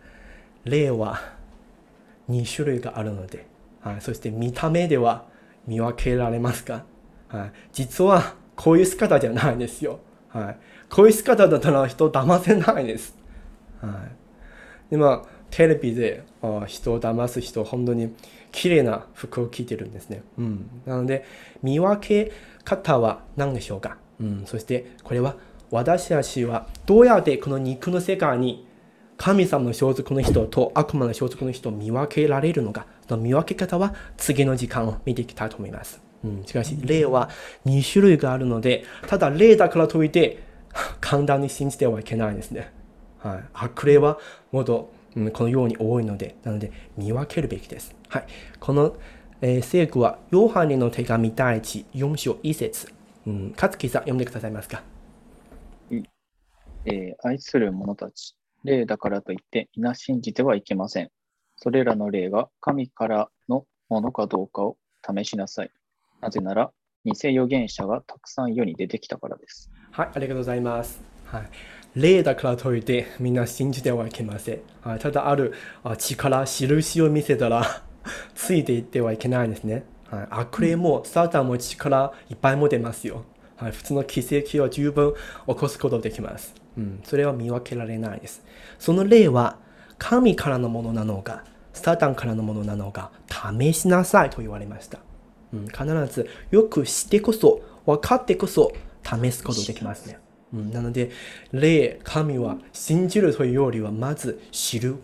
[0.63, 1.19] 霊は
[2.29, 3.47] 2種類があるので、
[3.81, 5.25] はい、そして見た目では
[5.65, 6.83] 見分けられますか、
[7.29, 9.99] はい、実はこういう姿じゃないんですよ。
[10.29, 13.16] はい、こういう姿だったら人を騙せないです。
[13.81, 14.07] は
[14.89, 18.13] い、でまあテレビであ人を騙す人本当に
[18.51, 20.23] 綺麗な服を着てるんですね。
[20.37, 21.25] うん、なので
[21.61, 22.31] 見分け
[22.63, 25.35] 方は何でしょうか、うん、そしてこれは
[25.71, 28.67] 私たちはどうやってこの肉の世界に
[29.17, 36.01] 神様の所属の人と悪魔の所属の人を見分けられるのか、その見分け方は次の時間を見ていきたいと思います。
[36.23, 37.29] うん、しかし、霊は
[37.65, 40.43] 2種類があるので、ただ霊だからといって、
[41.01, 42.71] 簡単に信じてはいけないんですね。
[43.19, 44.19] はい、悪霊は
[44.51, 47.95] もっと、うん、このように多いので、なので見分けるべきです。
[48.09, 48.27] はい、
[48.59, 48.95] この、
[49.41, 52.93] えー、聖句は、ヨハネの手紙第一4章1節。
[53.25, 54.83] うん、勝木さん、読んでくださいますか？
[56.85, 61.11] えー愛する者たち、霊だからといって皆信じてはいけません。
[61.57, 65.71] それらの霊が神からのものかどうかを試しなさい。
[66.21, 66.71] なぜなら、
[67.03, 69.69] 偽預言者がたくさん世に出てきたからです。
[69.91, 71.01] はい、ありがとうございます。
[71.25, 71.49] はい、
[71.97, 74.61] 霊だからといってみんな信じてはいけません。
[74.81, 77.83] はい、ただあるあ力、印を見せたら
[78.35, 79.83] ついていってはいけないんですね。
[80.09, 83.23] はい、悪霊もサタンも力いっぱい持てますよ。
[83.55, 85.15] はい、普通の奇跡を十分
[85.47, 86.53] 起こすことできます。
[86.77, 88.45] うん、それは見分けられないです。
[88.77, 89.57] その霊は
[89.97, 94.99] 神からのものなのか、サタンからのものなのか、試しなさいと言われました。
[95.51, 98.71] うん、必ずよく知ってこそ、分かってこそ
[99.03, 100.19] 試すことできますね。
[100.53, 101.11] うん、なので、
[101.51, 104.97] 霊、神は信じるというよりは、まず知る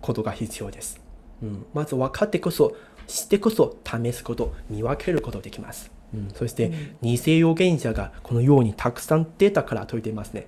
[0.00, 1.00] ことが必要です。
[1.42, 2.74] うん、まず分かってこそ、
[3.06, 5.90] 知ってこそ試すこと、見分けることができます。
[6.14, 6.72] うん、そして、
[7.02, 10.46] 偽預言者がこのようにたくさん出たからと言っていますね。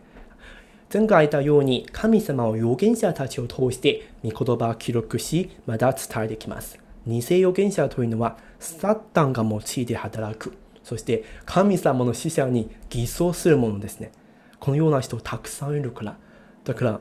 [0.93, 6.79] 前回言ったように、神様を預言者たちを通して、御言葉を記録し、また伝えてきます。
[7.07, 10.55] 偽預言者というのは、サタンが用いて働く。
[10.83, 14.11] そして、神様の使者に偽装するものですね。
[14.61, 16.17] このような人たくさんいるから。
[16.65, 17.01] だから、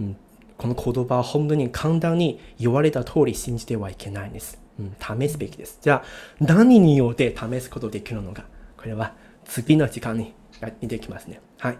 [0.00, 0.16] うん、
[0.58, 4.60] この言葉は本当に簡単に言われた通り信じてはいけないんです。
[4.78, 5.78] うん、試すべきです。
[5.80, 8.44] じゃあ、何によって試すことできるのか。
[8.76, 9.14] これは
[9.44, 10.34] 次の時間に
[10.80, 11.40] 見ていきますね。
[11.58, 11.78] はい。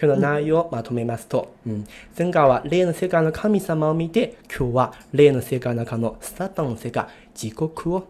[0.00, 1.86] 今日の内容をまとめますと、うん、
[2.16, 8.06] 前回は霊の世界の神様を見て、今日は霊の世界の中のサタンの世界、自国を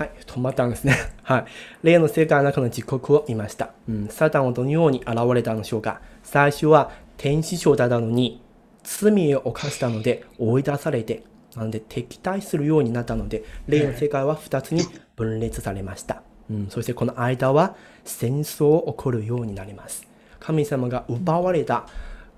[0.00, 0.96] はい、止まったんですね。
[1.24, 1.44] はい。
[1.82, 3.72] 霊の世界の中の自国を見ました。
[3.86, 6.00] うん、サタンはどのように現れたのでしょうか。
[6.22, 8.40] 最初は天使長だったのに、
[8.82, 11.22] 罪を犯したので追い出されて、
[11.54, 14.84] なので敵対するようになったので、霊の世界は2つに
[15.16, 16.22] 分裂されました。
[16.50, 17.76] うん、そしてこの間は
[18.06, 20.08] 戦争が起こるようになります。
[20.38, 21.84] 神様が奪われた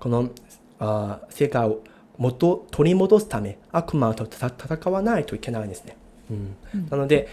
[0.01, 0.31] この
[0.79, 1.79] あ世界を
[2.17, 5.95] 元取り戻すため悪魔と戦わないといけないんですね。
[6.29, 6.55] うん、
[6.89, 7.27] なので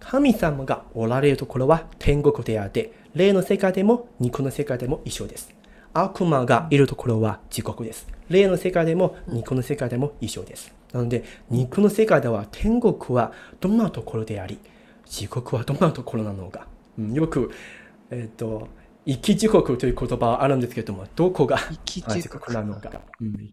[0.00, 5.54] 神様がおられるところは天国であって霊の世界でも肉の世界でも一緒です。
[5.94, 8.08] 悪魔がいるところは地獄です。
[8.28, 10.74] 霊の世界でも肉の世界でも一緒です。
[10.92, 14.58] なので肉の世界では天国はどんなところであり
[15.12, 16.66] 地獄はどんなところなのか。
[16.98, 17.50] うん、よく、
[18.10, 18.68] えっ、ー、と、
[19.06, 23.02] 生き地獄という言葉はあるんですけれども、どこが地獄なのか。
[23.20, 23.52] うん、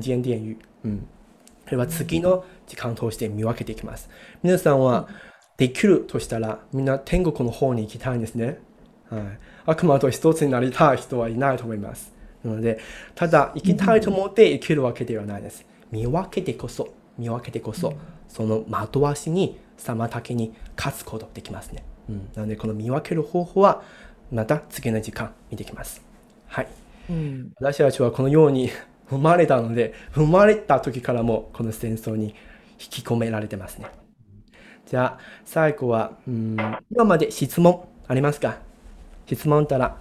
[0.00, 0.58] 人間電狱。
[0.84, 1.06] うん。
[1.64, 4.08] それは次の時間を通して見分けていきます。
[4.42, 5.08] 皆さんは
[5.56, 8.58] できるとしたら、みんな天国の方に行きたいんですね。
[9.10, 9.22] はい。
[9.66, 12.12] 悪魔と一つになりたい人はいないと思います。
[12.44, 12.78] なので、
[13.14, 15.64] ただ行きたいと思って生きるわけではないです。
[15.90, 17.94] 見分けてこそ、見分けてこそ、
[18.28, 21.84] その的足に妨げに勝つことできますね。
[22.08, 23.82] うん、なのでこの見分ける方法は
[24.30, 26.02] また次の時間見ていきます。
[26.46, 26.68] はい。
[27.08, 28.70] うん、私たちはこのように
[29.08, 32.34] 生まれたので生まれた時からもこの戦争に
[32.80, 33.86] 引き込められてますね。
[34.86, 36.56] じゃあ最後は、うん、
[36.90, 38.58] 今まで質問ありますか？
[39.26, 39.96] 質問たら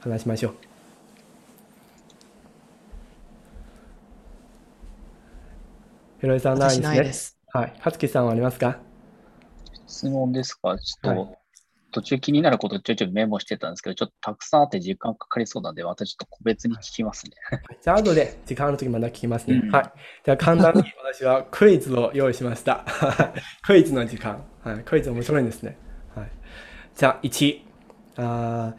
[0.00, 0.54] 話しましょう。
[6.20, 6.86] ひろいさんないですね。
[6.86, 7.38] ないです。
[7.52, 7.72] はい。
[7.80, 8.78] はつきさんはありますか？
[9.86, 10.76] 質問ですか？
[10.78, 11.38] ちょっと、はい、
[11.92, 17.32] 途中気になることちょいちょいメモしてたんですけど、ちょっとたくさんあって時間かかりそうなんで、私ちょっと個別に聞きますね。
[17.82, 19.60] じゃあ、後で時間の時まだ聞きますね。
[19.62, 19.92] うん、はい。
[20.24, 22.84] じゃあ、簡単に私はクイズを用意しました。
[23.62, 24.42] クイズの時間。
[24.62, 24.78] はい。
[24.84, 25.76] クイズ面白いんですね。
[26.14, 26.30] はい。
[26.96, 27.60] じゃあ、1。
[28.16, 28.74] あ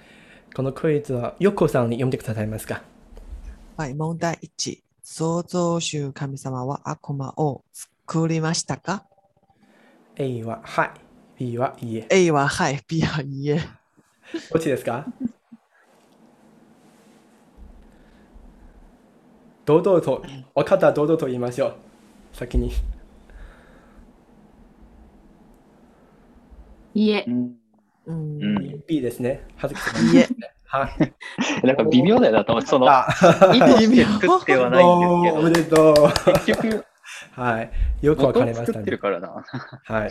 [0.54, 2.82] このクイズは、よっこさんに読んでくださいますか？
[3.78, 3.94] はい。
[3.94, 4.80] 問題1。
[5.04, 9.06] 創造主神様は悪魔を作りましたか
[10.16, 10.92] ?A は、はい。
[11.58, 12.08] はいいえ。
[12.10, 13.60] A ははい、B はいいえ。
[14.52, 15.06] どっちですか？
[19.66, 20.24] 堂々と、
[20.56, 21.76] 分かったら堂々と言いましょう。
[22.34, 22.72] 先に。
[26.94, 27.32] いいえう。
[28.14, 29.44] ん B ですね。
[29.56, 30.06] はずきさん。
[30.08, 30.28] いいえ。
[30.66, 31.14] はい。
[31.66, 33.08] なんか微妙だよなと思って、その、あ、
[33.54, 35.96] 意図して作ってはないんです おめけでとう。
[35.96, 36.08] ど、
[36.46, 36.86] 結局、
[37.34, 37.72] はい。
[38.02, 39.00] よく分か元りましたねを作ってる。
[39.00, 39.46] からな。
[39.84, 40.10] はい。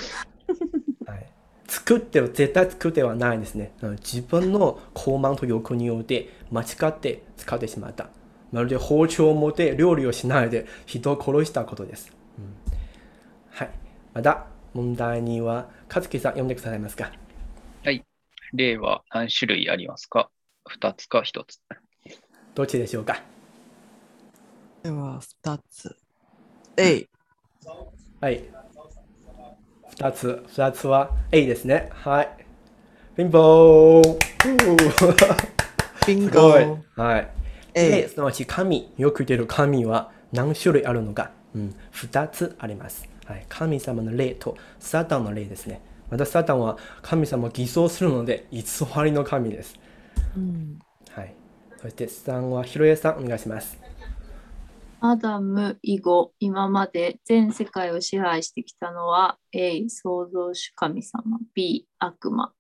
[1.71, 1.79] はい。
[1.79, 3.73] 作っては絶対作ってはないんですね。
[3.83, 8.09] うん自分の高慢と欲によって間違って使ってしまった。
[8.53, 12.13] まるで包丁を持って料理をしないで人を殺したことです。
[12.39, 12.57] うん
[13.51, 13.71] はい。
[14.15, 17.13] また問題には、和樹さん読んでくださいますか？
[18.53, 20.29] 例は何種類ありますか
[20.69, 21.61] ?2 つか1つ。
[22.55, 23.23] どっちでしょうか？
[24.83, 25.97] では、二つ。
[26.77, 27.09] A。
[28.21, 28.45] はい。
[30.01, 31.91] 二つ、二つは A ですね。
[31.93, 32.31] はい。
[33.15, 34.67] ピンポーン
[36.07, 36.79] ビンすごいゴ。。
[36.97, 37.29] はい。
[37.75, 38.09] で、A。
[38.09, 43.07] すなわち神、よく出る神は何種類あるのか、うん、2つあります。
[43.27, 45.83] はい、神様の霊とサタンの霊ですね。
[46.09, 48.63] またサタンは神様を偽装するので偽
[49.05, 49.79] りの神です。
[50.35, 50.79] うん
[51.11, 51.35] はい。
[51.77, 53.80] そして3はひろえさんお願いします。
[55.03, 62.53] アダム以後、今まで全世界を支配してきたのは A、創造主神様、B、悪魔。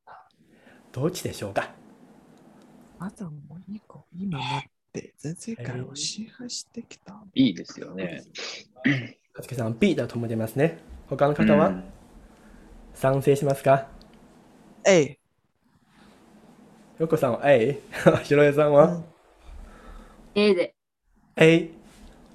[0.90, 1.70] どっちでしょうか？
[2.98, 4.44] アダムも以降、今ま
[4.92, 7.22] で全世界を支配してきた。
[7.34, 8.22] いいですよね。
[9.34, 10.78] かつけさん B だと思ってますね。
[11.08, 11.68] 他の方は？
[11.68, 11.84] うん
[12.92, 13.86] 賛成しますか、
[14.86, 15.18] A。
[16.98, 17.78] よこさんは A、
[18.24, 19.04] ひろえさんは、うん
[20.34, 20.74] A で。
[21.36, 21.70] A。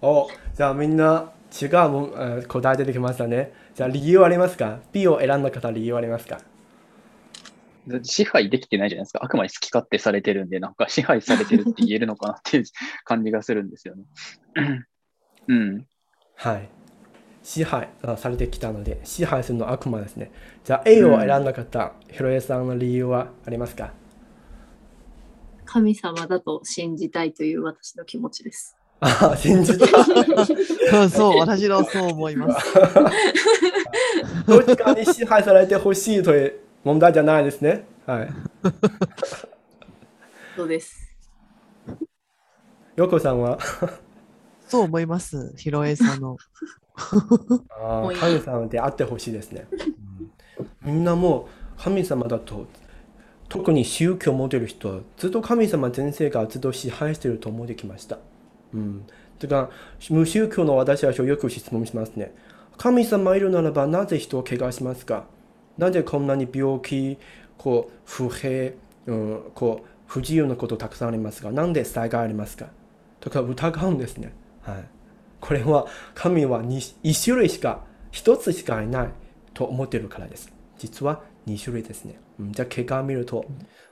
[0.02, 1.32] お、じゃあみんな
[1.62, 3.54] 違うもん、えー答え出てきましたね。
[3.74, 6.40] じゃあ理由ありますか ?B を選んだ方理由ありますか？
[8.04, 9.20] 支配できてないじゃないですか。
[9.24, 12.64] あくまで好き勝手されてるんで、なんか 支配されてるって言えるのかなっていう
[13.04, 14.04] 感じがするんですよね。
[15.48, 15.88] うん。
[16.36, 16.70] はい。
[17.44, 20.32] 支配あされてきたので、支配するのは悪魔ですね。
[20.64, 23.94] じゃあ A を選んだ方、ひろえさんの理由はありますか？
[25.66, 28.76] 神様だと信じたいという私の気持ちです。
[29.02, 29.86] ああ、信じた。
[31.02, 32.74] うんそう、私のそう思います。
[34.48, 37.86] どっちかに支配されてほしいという問題じゃないですね。
[38.06, 38.30] はい。
[40.56, 41.06] そうです。
[42.96, 43.60] よこさんは？
[44.68, 45.54] そう思います。
[45.58, 46.38] ひろえさんの。
[46.96, 49.68] あもういいー神様であってほしいですね。
[50.82, 52.66] みんなもう神様だと
[53.50, 58.18] 特に宗教を持てる人はずっと神様全世界をずっと支配していると思ってきました。
[58.76, 59.08] うん。
[59.40, 59.70] だから
[60.10, 62.34] 無宗教の私たちはよく質問しますね。
[62.78, 65.26] 神様いるならばなぜ人を怪我しますか？
[65.78, 67.18] なぜこんなに病気、
[67.58, 68.74] こう不平、
[69.08, 72.68] うん、こう不自由なことたくさんありますが、なんで災害ありますか？
[73.20, 74.34] とか疑うんですね。
[74.62, 74.84] はい。
[75.40, 79.10] これは神はに一種類しか一つしかいない
[79.54, 80.52] と思っているからです。
[80.78, 82.20] 実は二種類ですね。
[82.40, 83.46] うんじゃあ結果を見ると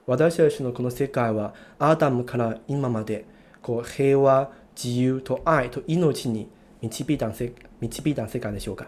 [0.06, 3.26] 私たちのこの世界はアダムから今まで
[3.62, 6.50] こう平和、自由と愛と命に
[6.82, 8.88] 導いたせ導いた世界でしょうか？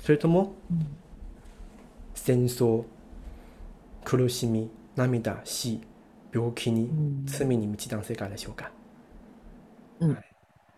[0.00, 0.54] それとも
[2.14, 2.84] 戦争、
[4.04, 5.80] 苦しみ、涙、死、
[6.32, 7.26] 病気にうん。
[7.26, 8.70] 罪に満ちた世界でしょうか？
[10.00, 10.18] うん。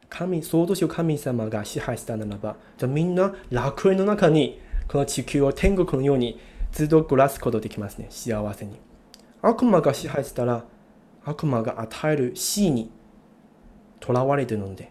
[0.09, 6.39] 神、創造主神様が支配したならば、じゃあみんな楽園の中に、この地球を天国のように
[6.73, 8.79] ずっと暮らすことできますね、幸せに。
[9.43, 10.65] 悪魔が支配したら、
[11.25, 12.91] 悪魔が与える死に
[14.05, 14.91] 囚われているので、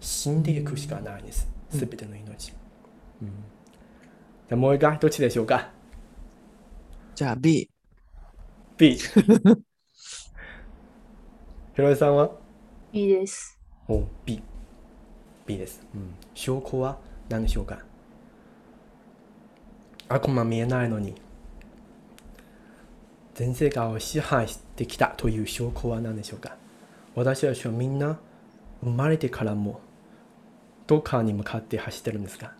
[0.00, 2.52] 死んでいくしかないんです、うんすべての命。
[3.22, 3.28] うん
[4.46, 5.70] じゃあもう一回、どっちでしょうか？
[7.14, 7.70] じゃあ B。
[8.76, 8.96] ?B。
[8.96, 9.08] ひ
[11.76, 12.30] ろえさんは？
[12.92, 13.58] いいです。
[13.88, 14.42] お B。
[15.46, 15.80] B です。
[15.94, 16.98] うん、証拠は
[17.30, 17.78] 何でしょうか？
[20.10, 21.14] 悪魔見えないのに、
[23.34, 26.58] 全世界を支配してきたという証拠は何でしょうか？
[27.14, 28.18] 私たちはみんな
[28.84, 29.80] 生まれてからも
[30.86, 32.52] どっかに向かって走ってるんですか？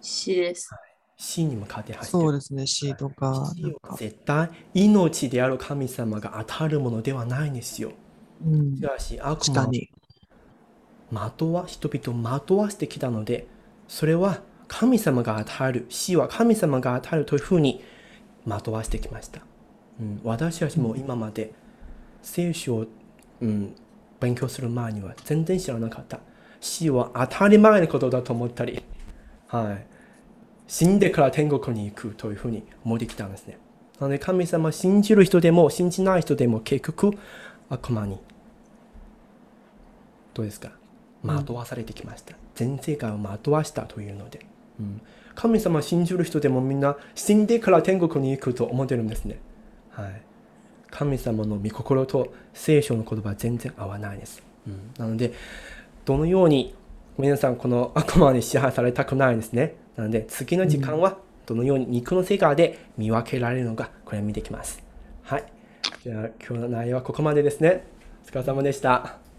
[0.00, 0.70] 死です。
[1.16, 2.32] 死に向かって走ってるそう。
[2.32, 2.66] ですね。
[2.66, 3.52] C とか。
[3.98, 7.92] 絶対命である神様が与えるものではないんですよ。
[8.44, 8.82] うんし。
[8.82, 9.90] かし悪魔に。
[11.12, 13.46] 惑わ人々を惑わしてきたので
[13.86, 17.84] それは神様が与える死は神様が与えるというふうに
[18.44, 19.42] 惑わしてきました、
[20.00, 21.52] うん、私たちも今まで
[22.22, 22.86] 聖書を、
[23.40, 23.76] うん、
[24.20, 26.20] 勉強する前には全然知らなかった
[26.60, 28.82] 死は当たり前のことだと思ったり、
[29.48, 29.86] はい、
[30.66, 33.58] 死んでから天国に行くというふうに思ってきたんですね。
[34.00, 37.12] なので神様を信じる人でも信じない人でも結局
[37.68, 38.18] 悪魔に
[40.32, 40.70] どうですか？
[41.22, 42.34] 惑わされてきました。
[42.54, 44.46] 全世界を惑わしたというので。
[44.80, 45.00] うん
[45.34, 49.40] 神様を信じる人でもみんな死んでから天国に行くと思ってるんですね。
[49.90, 50.22] はい。
[50.94, 54.42] 神様の御心と聖書の言葉は全然合わないです。
[54.66, 55.32] うん、なので、
[56.04, 56.72] どのように
[57.18, 59.74] 皆さんこの 悪魔に支配されたくないんですね。
[59.96, 64.82] なので、次の時間はどのように肉の世界で見分けられるのか、これを見ていきます。
[65.22, 65.44] はい。
[66.04, 67.84] じゃあ、今日の内容はここまでですね。
[68.24, 69.23] お疲れ様でした。